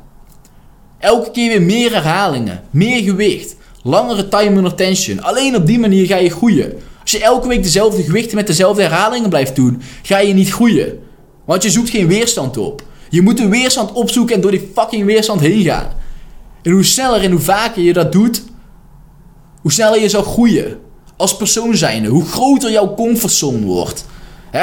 Elke 0.99 1.31
keer 1.31 1.49
weer 1.49 1.62
meer 1.62 1.91
herhalingen, 1.93 2.63
meer 2.69 3.03
gewicht, 3.03 3.55
langere 3.83 4.27
time 4.27 4.55
under 4.55 4.75
tension. 4.75 5.21
Alleen 5.21 5.55
op 5.55 5.65
die 5.65 5.79
manier 5.79 6.05
ga 6.05 6.15
je 6.15 6.29
groeien. 6.29 6.73
Als 7.01 7.12
je 7.12 7.23
elke 7.23 7.47
week 7.47 7.63
dezelfde 7.63 8.03
gewichten 8.03 8.35
met 8.35 8.47
dezelfde 8.47 8.81
herhalingen 8.81 9.29
blijft 9.29 9.55
doen, 9.55 9.81
ga 10.01 10.17
je 10.17 10.33
niet 10.33 10.51
groeien. 10.51 10.99
Want 11.45 11.63
je 11.63 11.69
zoekt 11.69 11.89
geen 11.89 12.07
weerstand 12.07 12.57
op. 12.57 12.83
Je 13.09 13.21
moet 13.21 13.38
de 13.38 13.47
weerstand 13.47 13.91
opzoeken 13.91 14.35
en 14.35 14.41
door 14.41 14.51
die 14.51 14.71
fucking 14.75 15.05
weerstand 15.05 15.41
heen 15.41 15.63
gaan. 15.63 15.88
En 16.62 16.71
hoe 16.71 16.83
sneller 16.83 17.21
en 17.21 17.31
hoe 17.31 17.39
vaker 17.39 17.81
je 17.81 17.93
dat 17.93 18.12
doet, 18.12 18.43
hoe 19.62 19.71
sneller 19.71 20.01
je 20.01 20.09
zal 20.09 20.23
groeien. 20.23 20.77
Als 21.17 21.38
persoon 21.38 21.75
zijnde, 21.75 22.09
hoe 22.09 22.25
groter 22.25 22.71
jouw 22.71 22.93
comfortzone 22.93 23.65
wordt. 23.65 24.05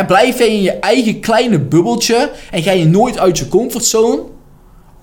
blijf 0.06 0.38
je 0.38 0.46
in 0.46 0.62
je 0.62 0.72
eigen 0.72 1.20
kleine 1.20 1.58
bubbeltje 1.58 2.30
en 2.50 2.62
ga 2.62 2.70
je 2.70 2.86
nooit 2.86 3.18
uit 3.18 3.38
je 3.38 3.48
comfortzone? 3.48 4.22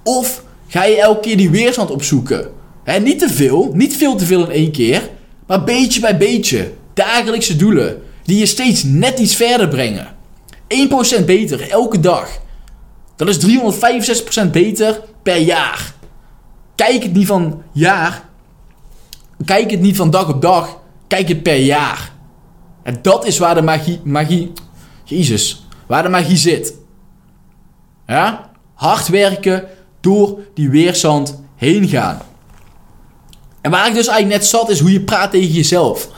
Of 0.03 0.43
ga 0.73 0.83
je 0.83 1.01
elke 1.01 1.19
keer 1.19 1.37
die 1.37 1.49
weerstand 1.49 1.91
opzoeken. 1.91 2.51
He, 2.83 2.99
niet 2.99 3.19
te 3.19 3.29
veel, 3.29 3.71
niet 3.73 3.97
veel 3.97 4.15
te 4.15 4.25
veel 4.25 4.43
in 4.43 4.51
één 4.51 4.71
keer, 4.71 5.09
maar 5.47 5.63
beetje 5.63 5.99
bij 5.99 6.17
beetje. 6.17 6.73
Dagelijkse 6.93 7.55
doelen 7.55 8.01
die 8.23 8.39
je 8.39 8.45
steeds 8.45 8.83
net 8.83 9.19
iets 9.19 9.35
verder 9.35 9.67
brengen. 9.67 10.15
1% 11.21 11.25
beter 11.25 11.69
elke 11.69 11.99
dag. 11.99 12.29
Dat 13.15 13.27
is 13.27 13.39
365% 14.45 14.51
beter 14.51 15.01
per 15.23 15.37
jaar. 15.37 15.93
Kijk 16.75 17.03
het 17.03 17.13
niet 17.13 17.27
van 17.27 17.61
jaar. 17.71 18.29
Kijk 19.45 19.71
het 19.71 19.81
niet 19.81 19.95
van 19.95 20.09
dag 20.09 20.29
op 20.29 20.41
dag. 20.41 20.79
Kijk 21.07 21.27
het 21.27 21.43
per 21.43 21.57
jaar. 21.57 22.11
En 22.83 22.99
dat 23.01 23.25
is 23.25 23.37
waar 23.37 23.55
de 23.55 23.61
magie, 23.61 23.99
magie, 24.03 24.51
Jezus, 25.03 25.67
waar 25.87 26.03
de 26.03 26.09
magie 26.09 26.37
zit. 26.37 26.73
Ja? 28.07 28.51
Hard 28.73 29.07
werken, 29.07 29.67
door 30.03 30.39
die 30.53 30.69
weerstand 30.69 31.39
heen 31.55 31.87
gaan. 31.87 32.21
En 33.61 33.71
waar 33.71 33.87
ik 33.87 33.93
dus 33.93 34.07
eigenlijk 34.07 34.39
net 34.39 34.49
zat, 34.49 34.69
is 34.69 34.79
hoe 34.79 34.91
je 34.91 35.01
praat 35.01 35.31
tegen 35.31 35.53
jezelf. 35.53 36.09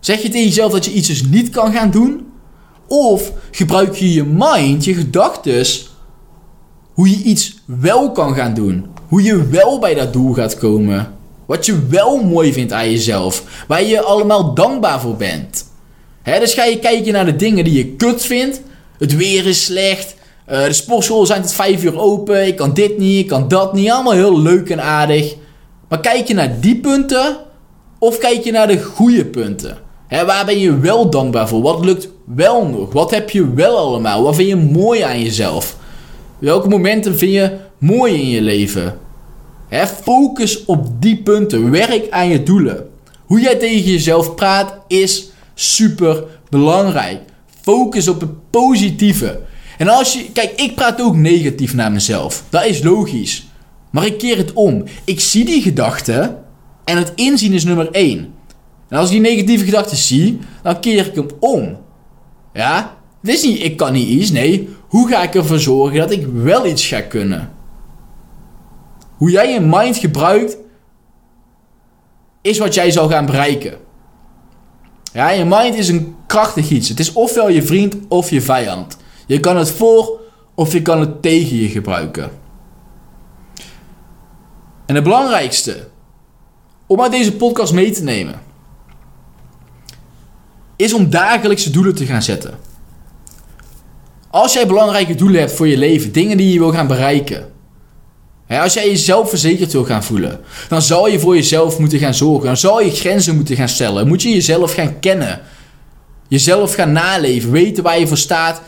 Zeg 0.00 0.22
je 0.22 0.28
tegen 0.28 0.46
jezelf 0.46 0.72
dat 0.72 0.84
je 0.84 0.92
iets 0.92 1.08
dus 1.08 1.24
niet 1.24 1.50
kan 1.50 1.72
gaan 1.72 1.90
doen? 1.90 2.26
Of 2.88 3.32
gebruik 3.50 3.94
je 3.94 4.12
je 4.12 4.24
mind, 4.24 4.84
je 4.84 4.94
gedachten, 4.94 5.66
hoe 6.92 7.10
je 7.10 7.22
iets 7.22 7.54
wel 7.64 8.12
kan 8.12 8.34
gaan 8.34 8.54
doen? 8.54 8.86
Hoe 9.08 9.22
je 9.22 9.48
wel 9.48 9.78
bij 9.78 9.94
dat 9.94 10.12
doel 10.12 10.32
gaat 10.32 10.58
komen? 10.58 11.14
Wat 11.46 11.66
je 11.66 11.86
wel 11.88 12.22
mooi 12.22 12.52
vindt 12.52 12.72
aan 12.72 12.90
jezelf? 12.90 13.64
Waar 13.68 13.82
je 13.82 14.02
allemaal 14.02 14.54
dankbaar 14.54 15.00
voor 15.00 15.16
bent? 15.16 15.72
dus 16.22 16.54
ga 16.54 16.64
je 16.64 16.78
kijken 16.78 17.12
naar 17.12 17.26
de 17.26 17.36
dingen 17.36 17.64
die 17.64 17.76
je 17.76 17.86
kut 17.86 18.24
vindt. 18.24 18.60
Het 18.98 19.16
weer 19.16 19.46
is 19.46 19.64
slecht. 19.64 20.13
Uh, 20.48 20.64
de 20.64 20.72
sportschool 20.72 21.26
zijn 21.26 21.42
tot 21.42 21.52
5 21.52 21.84
uur 21.84 21.98
open. 21.98 22.46
Ik 22.46 22.56
kan 22.56 22.74
dit 22.74 22.98
niet, 22.98 23.18
ik 23.18 23.26
kan 23.26 23.48
dat 23.48 23.72
niet. 23.72 23.90
Allemaal 23.90 24.12
heel 24.12 24.40
leuk 24.40 24.70
en 24.70 24.82
aardig. 24.82 25.36
Maar 25.88 26.00
kijk 26.00 26.28
je 26.28 26.34
naar 26.34 26.60
die 26.60 26.76
punten 26.76 27.36
of 27.98 28.18
kijk 28.18 28.44
je 28.44 28.52
naar 28.52 28.66
de 28.66 28.82
goede 28.82 29.24
punten? 29.24 29.78
Hè, 30.06 30.24
waar 30.24 30.44
ben 30.44 30.58
je 30.58 30.78
wel 30.78 31.10
dankbaar 31.10 31.48
voor? 31.48 31.62
Wat 31.62 31.84
lukt 31.84 32.08
wel 32.24 32.66
nog? 32.66 32.92
Wat 32.92 33.10
heb 33.10 33.30
je 33.30 33.54
wel 33.54 33.76
allemaal? 33.76 34.22
Wat 34.22 34.34
vind 34.34 34.48
je 34.48 34.56
mooi 34.56 35.00
aan 35.00 35.22
jezelf? 35.22 35.76
Welke 36.38 36.68
momenten 36.68 37.18
vind 37.18 37.32
je 37.32 37.56
mooi 37.78 38.14
in 38.14 38.28
je 38.28 38.42
leven? 38.42 38.98
Hè, 39.68 39.86
focus 39.86 40.64
op 40.64 40.86
die 41.00 41.16
punten. 41.16 41.70
Werk 41.70 42.10
aan 42.10 42.28
je 42.28 42.42
doelen. 42.42 42.88
Hoe 43.26 43.40
jij 43.40 43.54
tegen 43.54 43.90
jezelf 43.90 44.34
praat 44.34 44.74
is 44.88 45.28
super 45.54 46.24
belangrijk. 46.48 47.20
Focus 47.60 48.08
op 48.08 48.20
het 48.20 48.50
positieve. 48.50 49.40
En 49.78 49.88
als 49.88 50.12
je, 50.12 50.32
kijk, 50.32 50.60
ik 50.60 50.74
praat 50.74 51.00
ook 51.00 51.16
negatief 51.16 51.74
naar 51.74 51.92
mezelf. 51.92 52.44
Dat 52.48 52.64
is 52.64 52.82
logisch. 52.82 53.48
Maar 53.90 54.06
ik 54.06 54.18
keer 54.18 54.36
het 54.36 54.52
om. 54.52 54.84
Ik 55.04 55.20
zie 55.20 55.44
die 55.44 55.62
gedachten 55.62 56.44
en 56.84 56.96
het 56.96 57.12
inzien 57.14 57.52
is 57.52 57.64
nummer 57.64 57.90
1. 57.90 58.34
En 58.88 58.98
als 58.98 59.06
ik 59.06 59.12
die 59.12 59.30
negatieve 59.30 59.64
gedachten 59.64 59.96
zie, 59.96 60.38
dan 60.62 60.80
keer 60.80 61.06
ik 61.06 61.14
hem 61.14 61.26
om. 61.40 61.76
Ja? 62.52 62.96
Het 63.20 63.30
is 63.30 63.42
niet, 63.42 63.62
ik 63.62 63.76
kan 63.76 63.92
niet 63.92 64.08
iets. 64.08 64.30
Nee, 64.30 64.68
hoe 64.88 65.08
ga 65.08 65.22
ik 65.22 65.34
ervoor 65.34 65.58
zorgen 65.58 65.98
dat 65.98 66.10
ik 66.10 66.26
wel 66.26 66.66
iets 66.66 66.86
ga 66.86 67.00
kunnen? 67.00 67.52
Hoe 69.16 69.30
jij 69.30 69.52
je 69.52 69.60
mind 69.60 69.96
gebruikt, 69.96 70.56
is 72.42 72.58
wat 72.58 72.74
jij 72.74 72.90
zal 72.90 73.08
gaan 73.08 73.26
bereiken. 73.26 73.74
Ja, 75.12 75.30
je 75.30 75.44
mind 75.44 75.74
is 75.74 75.88
een 75.88 76.14
krachtig 76.26 76.70
iets. 76.70 76.88
Het 76.88 77.00
is 77.00 77.12
ofwel 77.12 77.48
je 77.48 77.62
vriend 77.62 77.96
of 78.08 78.30
je 78.30 78.40
vijand. 78.40 78.96
Je 79.26 79.40
kan 79.40 79.56
het 79.56 79.70
voor 79.70 80.20
of 80.54 80.72
je 80.72 80.82
kan 80.82 81.00
het 81.00 81.22
tegen 81.22 81.56
je 81.56 81.68
gebruiken. 81.68 82.30
En 84.86 84.94
het 84.94 85.04
belangrijkste 85.04 85.88
om 86.86 87.00
uit 87.00 87.12
deze 87.12 87.32
podcast 87.32 87.72
mee 87.72 87.90
te 87.90 88.02
nemen 88.02 88.40
is 90.76 90.92
om 90.92 91.10
dagelijkse 91.10 91.70
doelen 91.70 91.94
te 91.94 92.06
gaan 92.06 92.22
zetten. 92.22 92.58
Als 94.30 94.52
jij 94.52 94.66
belangrijke 94.66 95.14
doelen 95.14 95.40
hebt 95.40 95.52
voor 95.52 95.68
je 95.68 95.78
leven, 95.78 96.12
dingen 96.12 96.36
die 96.36 96.52
je 96.52 96.58
wil 96.58 96.72
gaan 96.72 96.86
bereiken, 96.86 97.52
als 98.48 98.74
jij 98.74 98.88
jezelf 98.88 99.28
verzekerd 99.28 99.72
wil 99.72 99.84
gaan 99.84 100.04
voelen, 100.04 100.40
dan 100.68 100.82
zal 100.82 101.08
je 101.08 101.18
voor 101.18 101.34
jezelf 101.34 101.78
moeten 101.78 101.98
gaan 101.98 102.14
zorgen. 102.14 102.46
Dan 102.46 102.56
zal 102.56 102.80
je 102.80 102.90
grenzen 102.90 103.36
moeten 103.36 103.56
gaan 103.56 103.68
stellen. 103.68 104.08
Moet 104.08 104.22
je 104.22 104.28
jezelf 104.28 104.74
gaan 104.74 104.98
kennen. 105.00 105.40
Jezelf 106.28 106.74
gaan 106.74 106.92
naleven. 106.92 107.50
Weten 107.50 107.82
waar 107.82 107.98
je 107.98 108.06
voor 108.06 108.16
staat. 108.16 108.62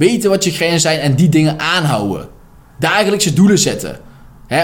Weten 0.00 0.30
wat 0.30 0.44
je 0.44 0.50
grenzen 0.50 0.80
zijn 0.80 1.00
en 1.00 1.14
die 1.14 1.28
dingen 1.28 1.58
aanhouden. 1.58 2.28
Dagelijkse 2.78 3.32
doelen 3.32 3.58
zetten. 3.58 3.98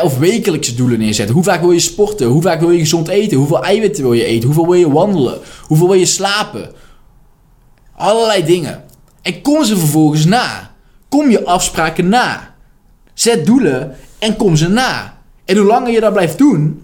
of 0.02 0.18
wekelijkse 0.18 0.74
doelen 0.74 0.98
neerzetten. 0.98 1.34
Hoe 1.34 1.44
vaak 1.44 1.60
wil 1.60 1.70
je 1.70 1.80
sporten? 1.80 2.26
Hoe 2.26 2.42
vaak 2.42 2.60
wil 2.60 2.70
je 2.70 2.78
gezond 2.78 3.08
eten? 3.08 3.36
Hoeveel 3.36 3.64
eiwitten 3.64 4.02
wil 4.02 4.12
je 4.12 4.24
eten? 4.24 4.44
Hoeveel 4.44 4.66
wil 4.66 4.74
je 4.74 4.90
wandelen? 4.90 5.38
Hoeveel 5.62 5.86
wil 5.86 5.98
je 5.98 6.06
slapen? 6.06 6.70
Allerlei 7.96 8.44
dingen. 8.44 8.84
En 9.22 9.42
kom 9.42 9.64
ze 9.64 9.76
vervolgens 9.76 10.24
na. 10.24 10.70
Kom 11.08 11.30
je 11.30 11.44
afspraken 11.44 12.08
na. 12.08 12.54
Zet 13.14 13.46
doelen 13.46 13.96
en 14.18 14.36
kom 14.36 14.56
ze 14.56 14.68
na. 14.68 15.18
En 15.44 15.56
hoe 15.56 15.66
langer 15.66 15.92
je 15.92 16.00
dat 16.00 16.12
blijft 16.12 16.38
doen, 16.38 16.82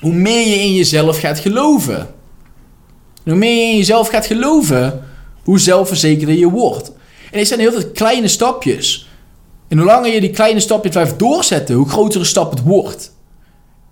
hoe 0.00 0.12
meer 0.12 0.48
je 0.48 0.56
in 0.56 0.74
jezelf 0.74 1.18
gaat 1.18 1.38
geloven. 1.38 2.08
hoe 3.24 3.34
meer 3.34 3.66
je 3.66 3.70
in 3.70 3.76
jezelf 3.76 4.08
gaat 4.08 4.26
geloven, 4.26 5.04
hoe 5.44 5.58
zelfverzekerder 5.58 6.34
je 6.36 6.50
wordt. 6.50 6.92
En 7.32 7.38
dit 7.38 7.48
zijn 7.48 7.60
heel 7.60 7.72
veel 7.72 7.90
kleine 7.90 8.28
stapjes. 8.28 9.08
En 9.68 9.78
hoe 9.78 9.86
langer 9.86 10.12
je 10.12 10.20
die 10.20 10.30
kleine 10.30 10.60
stapjes 10.60 10.92
blijft 10.92 11.18
doorzetten, 11.18 11.74
hoe 11.74 11.88
groter 11.88 12.20
een 12.20 12.26
stap 12.26 12.50
het 12.50 12.62
wordt. 12.62 13.12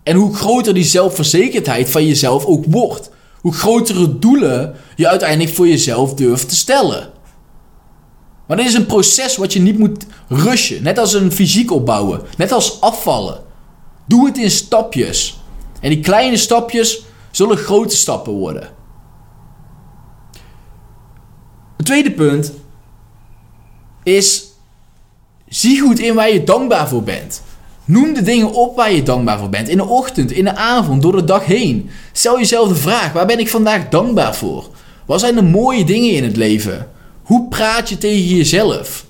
En 0.03 0.16
hoe 0.16 0.35
groter 0.35 0.74
die 0.74 0.85
zelfverzekerdheid 0.85 1.90
van 1.90 2.07
jezelf 2.07 2.44
ook 2.44 2.64
wordt. 2.68 3.11
Hoe 3.40 3.53
grotere 3.53 4.18
doelen 4.18 4.74
je 4.96 5.09
uiteindelijk 5.09 5.55
voor 5.55 5.68
jezelf 5.68 6.14
durft 6.14 6.48
te 6.48 6.57
stellen. 6.57 7.11
Maar 8.46 8.57
dit 8.57 8.66
is 8.66 8.74
een 8.74 8.87
proces 8.87 9.37
wat 9.37 9.53
je 9.53 9.61
niet 9.61 9.79
moet 9.79 10.07
rushen. 10.29 10.83
Net 10.83 10.98
als 10.98 11.12
een 11.12 11.33
fysiek 11.33 11.70
opbouwen. 11.70 12.20
Net 12.37 12.53
als 12.53 12.81
afvallen. 12.81 13.40
Doe 14.07 14.26
het 14.26 14.38
in 14.38 14.50
stapjes. 14.50 15.40
En 15.81 15.90
die 15.90 16.00
kleine 16.00 16.37
stapjes 16.37 17.03
zullen 17.31 17.57
grote 17.57 17.96
stappen 17.96 18.33
worden. 18.33 18.68
Het 21.76 21.87
tweede 21.87 22.12
punt 22.12 22.53
is: 24.03 24.45
zie 25.49 25.81
goed 25.81 25.99
in 25.99 26.15
waar 26.15 26.33
je 26.33 26.45
dankbaar 26.45 26.89
voor 26.89 27.03
bent. 27.03 27.43
Noem 27.85 28.15
de 28.15 28.23
dingen 28.23 28.53
op 28.53 28.77
waar 28.77 28.93
je 28.93 29.03
dankbaar 29.03 29.39
voor 29.39 29.49
bent. 29.49 29.69
In 29.69 29.77
de 29.77 29.87
ochtend, 29.87 30.33
in 30.33 30.45
de 30.45 30.57
avond, 30.57 31.03
door 31.03 31.17
de 31.17 31.25
dag 31.25 31.45
heen. 31.45 31.91
Stel 32.13 32.39
jezelf 32.39 32.69
de 32.69 32.75
vraag: 32.75 33.13
waar 33.13 33.27
ben 33.27 33.39
ik 33.39 33.49
vandaag 33.49 33.89
dankbaar 33.89 34.37
voor? 34.37 34.69
Wat 35.07 35.21
zijn 35.21 35.35
de 35.35 35.43
mooie 35.43 35.85
dingen 35.85 36.13
in 36.13 36.25
het 36.25 36.37
leven? 36.37 36.89
Hoe 37.23 37.49
praat 37.49 37.89
je 37.89 37.99
tegen 37.99 38.37
jezelf? 38.37 39.07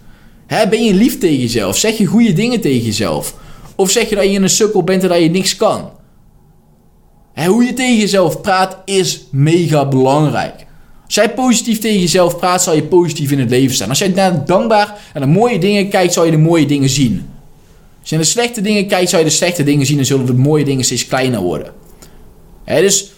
ben 0.46 0.84
je 0.84 0.94
lief 0.94 1.18
tegen 1.18 1.40
jezelf? 1.40 1.76
Zeg 1.76 1.98
je 1.98 2.06
goede 2.06 2.32
dingen 2.32 2.60
tegen 2.60 2.84
jezelf? 2.84 3.34
Of 3.74 3.90
zeg 3.90 4.08
je 4.08 4.14
dat 4.14 4.24
je 4.24 4.38
een 4.38 4.50
sukkel 4.50 4.82
bent 4.82 5.02
en 5.02 5.08
dat 5.08 5.18
je 5.18 5.30
niks 5.30 5.56
kan? 5.56 5.90
hoe 7.46 7.64
je 7.64 7.72
tegen 7.72 7.96
jezelf 7.96 8.40
praat 8.40 8.76
is 8.84 9.26
mega 9.30 9.88
belangrijk. 9.88 10.66
Als 11.10 11.18
jij 11.18 11.34
positief 11.34 11.78
tegen 11.78 12.00
jezelf 12.00 12.38
praat, 12.38 12.62
zal 12.62 12.74
je 12.74 12.82
positief 12.82 13.30
in 13.30 13.38
het 13.38 13.50
leven 13.50 13.74
staan. 13.74 13.88
Als 13.88 13.98
jij 13.98 14.08
naar 14.08 14.44
dankbaar 14.44 14.98
en 15.12 15.20
de 15.20 15.26
mooie 15.26 15.58
dingen 15.58 15.88
kijkt, 15.88 16.12
zal 16.12 16.24
je 16.24 16.30
de 16.30 16.36
mooie 16.36 16.66
dingen 16.66 16.88
zien. 16.88 17.30
Als 18.00 18.08
je 18.08 18.16
naar 18.16 18.24
de 18.24 18.30
slechte 18.30 18.60
dingen 18.60 18.86
kijkt, 18.86 19.10
zal 19.10 19.18
je 19.18 19.24
de 19.24 19.30
slechte 19.30 19.62
dingen 19.62 19.86
zien 19.86 19.98
en 19.98 20.06
zullen 20.06 20.26
de 20.26 20.34
mooie 20.34 20.64
dingen 20.64 20.84
steeds 20.84 21.06
kleiner 21.06 21.40
worden. 21.40 21.72
dus 22.64 23.12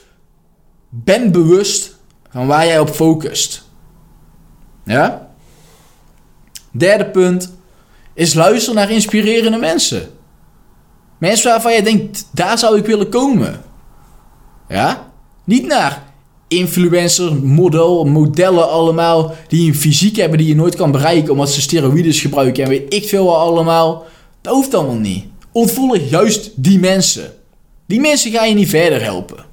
ben 0.89 1.33
bewust 1.33 1.97
van 2.31 2.47
waar 2.47 2.67
jij 2.67 2.79
op 2.79 2.91
focust. 2.91 3.69
Ja? 4.85 5.29
Derde 6.71 7.07
punt 7.07 7.53
is 8.15 8.35
luisteren 8.35 8.75
naar 8.75 8.91
inspirerende 8.91 9.59
mensen. 9.59 10.11
Mensen 11.19 11.51
waarvan 11.51 11.73
je 11.73 11.83
denkt, 11.83 12.29
daar 12.31 12.59
zou 12.59 12.79
ik 12.79 12.87
willen 12.87 13.09
komen. 13.09 13.63
Ja? 14.69 15.11
Niet 15.45 15.67
naar 15.67 16.12
influencer, 16.59 17.35
model, 17.35 18.05
modellen 18.05 18.71
allemaal 18.71 19.35
die 19.49 19.69
een 19.69 19.75
fysiek 19.75 20.17
hebben 20.17 20.39
die 20.39 20.47
je 20.47 20.55
nooit 20.55 20.75
kan 20.75 20.91
bereiken 20.91 21.33
omdat 21.33 21.51
ze 21.51 21.61
steroïdes 21.61 22.21
gebruiken 22.21 22.63
en 22.63 22.69
weet 22.69 22.95
ik 22.95 23.09
veel 23.09 23.37
allemaal. 23.37 24.05
Dat 24.41 24.55
hoeft 24.55 24.75
allemaal 24.75 24.95
niet. 24.95 25.25
Ontvolg 25.53 25.99
juist 26.11 26.51
die 26.55 26.79
mensen. 26.79 27.33
Die 27.87 28.01
mensen 28.01 28.33
gaan 28.33 28.49
je 28.49 28.55
niet 28.55 28.69
verder 28.69 29.03
helpen. 29.03 29.45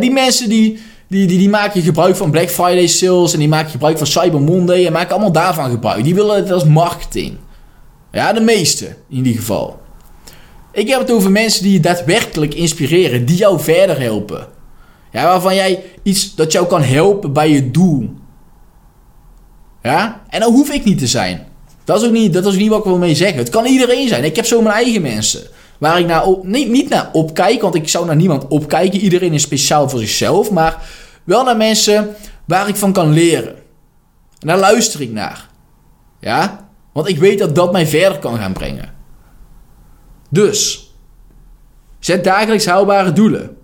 Die 0.00 0.10
mensen 0.10 0.48
die, 0.48 0.78
die, 1.08 1.26
die, 1.26 1.38
die 1.38 1.48
maken 1.48 1.82
gebruik 1.82 2.16
van 2.16 2.30
Black 2.30 2.50
Friday 2.50 2.86
sales 2.86 3.32
en 3.32 3.38
die 3.38 3.48
maken 3.48 3.70
gebruik 3.70 3.98
van 3.98 4.06
Cyber 4.06 4.40
Monday 4.40 4.86
en 4.86 4.92
maken 4.92 5.10
allemaal 5.10 5.32
daarvan 5.32 5.70
gebruik. 5.70 6.04
Die 6.04 6.14
willen 6.14 6.36
het 6.36 6.52
als 6.52 6.64
marketing. 6.64 7.36
Ja, 8.12 8.32
de 8.32 8.40
meeste 8.40 8.86
in 8.86 9.16
ieder 9.16 9.32
geval. 9.32 9.78
Ik 10.72 10.88
heb 10.88 11.00
het 11.00 11.10
over 11.10 11.30
mensen 11.30 11.62
die 11.62 11.72
je 11.72 11.80
daadwerkelijk 11.80 12.54
inspireren, 12.54 13.24
die 13.24 13.36
jou 13.36 13.60
verder 13.60 14.00
helpen. 14.00 14.46
Ja, 15.10 15.24
waarvan 15.24 15.54
jij 15.54 15.84
iets 16.02 16.34
dat 16.34 16.52
jou 16.52 16.66
kan 16.66 16.82
helpen 16.82 17.32
bij 17.32 17.50
je 17.50 17.70
doel. 17.70 18.10
Ja? 19.82 20.22
En 20.28 20.40
dat 20.40 20.50
hoef 20.50 20.70
ik 20.70 20.84
niet 20.84 20.98
te 20.98 21.06
zijn. 21.06 21.46
Dat 21.84 22.00
is 22.00 22.06
ook 22.06 22.12
niet, 22.12 22.32
dat 22.32 22.46
is 22.46 22.56
niet 22.56 22.68
wat 22.68 22.78
ik 22.78 22.84
wil 22.84 22.98
mee 22.98 23.14
zeggen. 23.14 23.38
Het 23.38 23.48
kan 23.48 23.66
iedereen 23.66 24.08
zijn. 24.08 24.24
Ik 24.24 24.36
heb 24.36 24.44
zo 24.44 24.62
mijn 24.62 24.74
eigen 24.74 25.02
mensen. 25.02 25.42
Waar 25.78 25.98
ik 25.98 26.06
naar 26.06 26.24
op, 26.24 26.46
niet, 26.46 26.68
niet 26.68 26.88
naar 26.88 27.10
opkijk, 27.12 27.62
want 27.62 27.74
ik 27.74 27.88
zou 27.88 28.06
naar 28.06 28.16
niemand 28.16 28.48
opkijken. 28.48 29.00
Iedereen 29.00 29.32
is 29.32 29.42
speciaal 29.42 29.88
voor 29.88 29.98
zichzelf. 29.98 30.50
Maar 30.50 30.82
wel 31.24 31.44
naar 31.44 31.56
mensen 31.56 32.14
waar 32.44 32.68
ik 32.68 32.76
van 32.76 32.92
kan 32.92 33.12
leren. 33.12 33.54
En 34.38 34.46
daar 34.46 34.58
luister 34.58 35.00
ik 35.00 35.10
naar. 35.10 35.48
Ja? 36.20 36.68
Want 36.92 37.08
ik 37.08 37.18
weet 37.18 37.38
dat 37.38 37.54
dat 37.54 37.72
mij 37.72 37.86
verder 37.86 38.18
kan 38.18 38.36
gaan 38.36 38.52
brengen. 38.52 38.94
Dus, 40.30 40.90
zet 41.98 42.24
dagelijks 42.24 42.66
haalbare 42.66 43.12
doelen. 43.12 43.56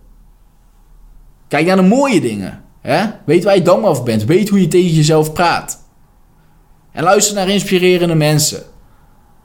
Kijk 1.48 1.66
naar 1.66 1.76
de 1.76 1.82
mooie 1.82 2.20
dingen. 2.20 2.62
Hè? 2.80 3.04
Weet 3.24 3.44
waar 3.44 3.54
je 3.54 3.62
dankbaar 3.62 3.96
voor 3.96 4.04
bent. 4.04 4.24
Weet 4.24 4.48
hoe 4.48 4.60
je 4.60 4.68
tegen 4.68 4.94
jezelf 4.94 5.32
praat. 5.32 5.84
En 6.92 7.02
luister 7.02 7.34
naar 7.34 7.48
inspirerende 7.48 8.14
mensen. 8.14 8.62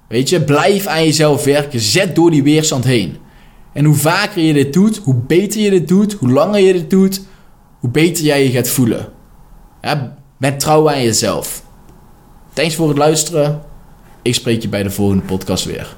Weet 0.07 0.29
je, 0.29 0.43
blijf 0.43 0.87
aan 0.87 1.03
jezelf 1.03 1.43
werken. 1.43 1.79
Zet 1.79 2.15
door 2.15 2.31
die 2.31 2.43
weerstand 2.43 2.83
heen. 2.83 3.17
En 3.73 3.85
hoe 3.85 3.95
vaker 3.95 4.41
je 4.41 4.53
dit 4.53 4.73
doet, 4.73 4.97
hoe 4.97 5.15
beter 5.15 5.61
je 5.61 5.69
dit 5.69 5.87
doet, 5.87 6.13
hoe 6.13 6.29
langer 6.29 6.59
je 6.59 6.73
dit 6.73 6.89
doet, 6.89 7.21
hoe 7.79 7.89
beter 7.89 8.23
jij 8.23 8.43
je 8.43 8.49
gaat 8.51 8.69
voelen. 8.69 9.09
Ja, 9.81 10.17
met 10.37 10.59
trouw 10.59 10.89
aan 10.89 11.03
jezelf. 11.03 11.63
Thanks 12.53 12.75
voor 12.75 12.87
het 12.87 12.97
luisteren. 12.97 13.61
Ik 14.21 14.35
spreek 14.35 14.61
je 14.61 14.69
bij 14.69 14.83
de 14.83 14.89
volgende 14.89 15.23
podcast 15.23 15.65
weer. 15.65 15.95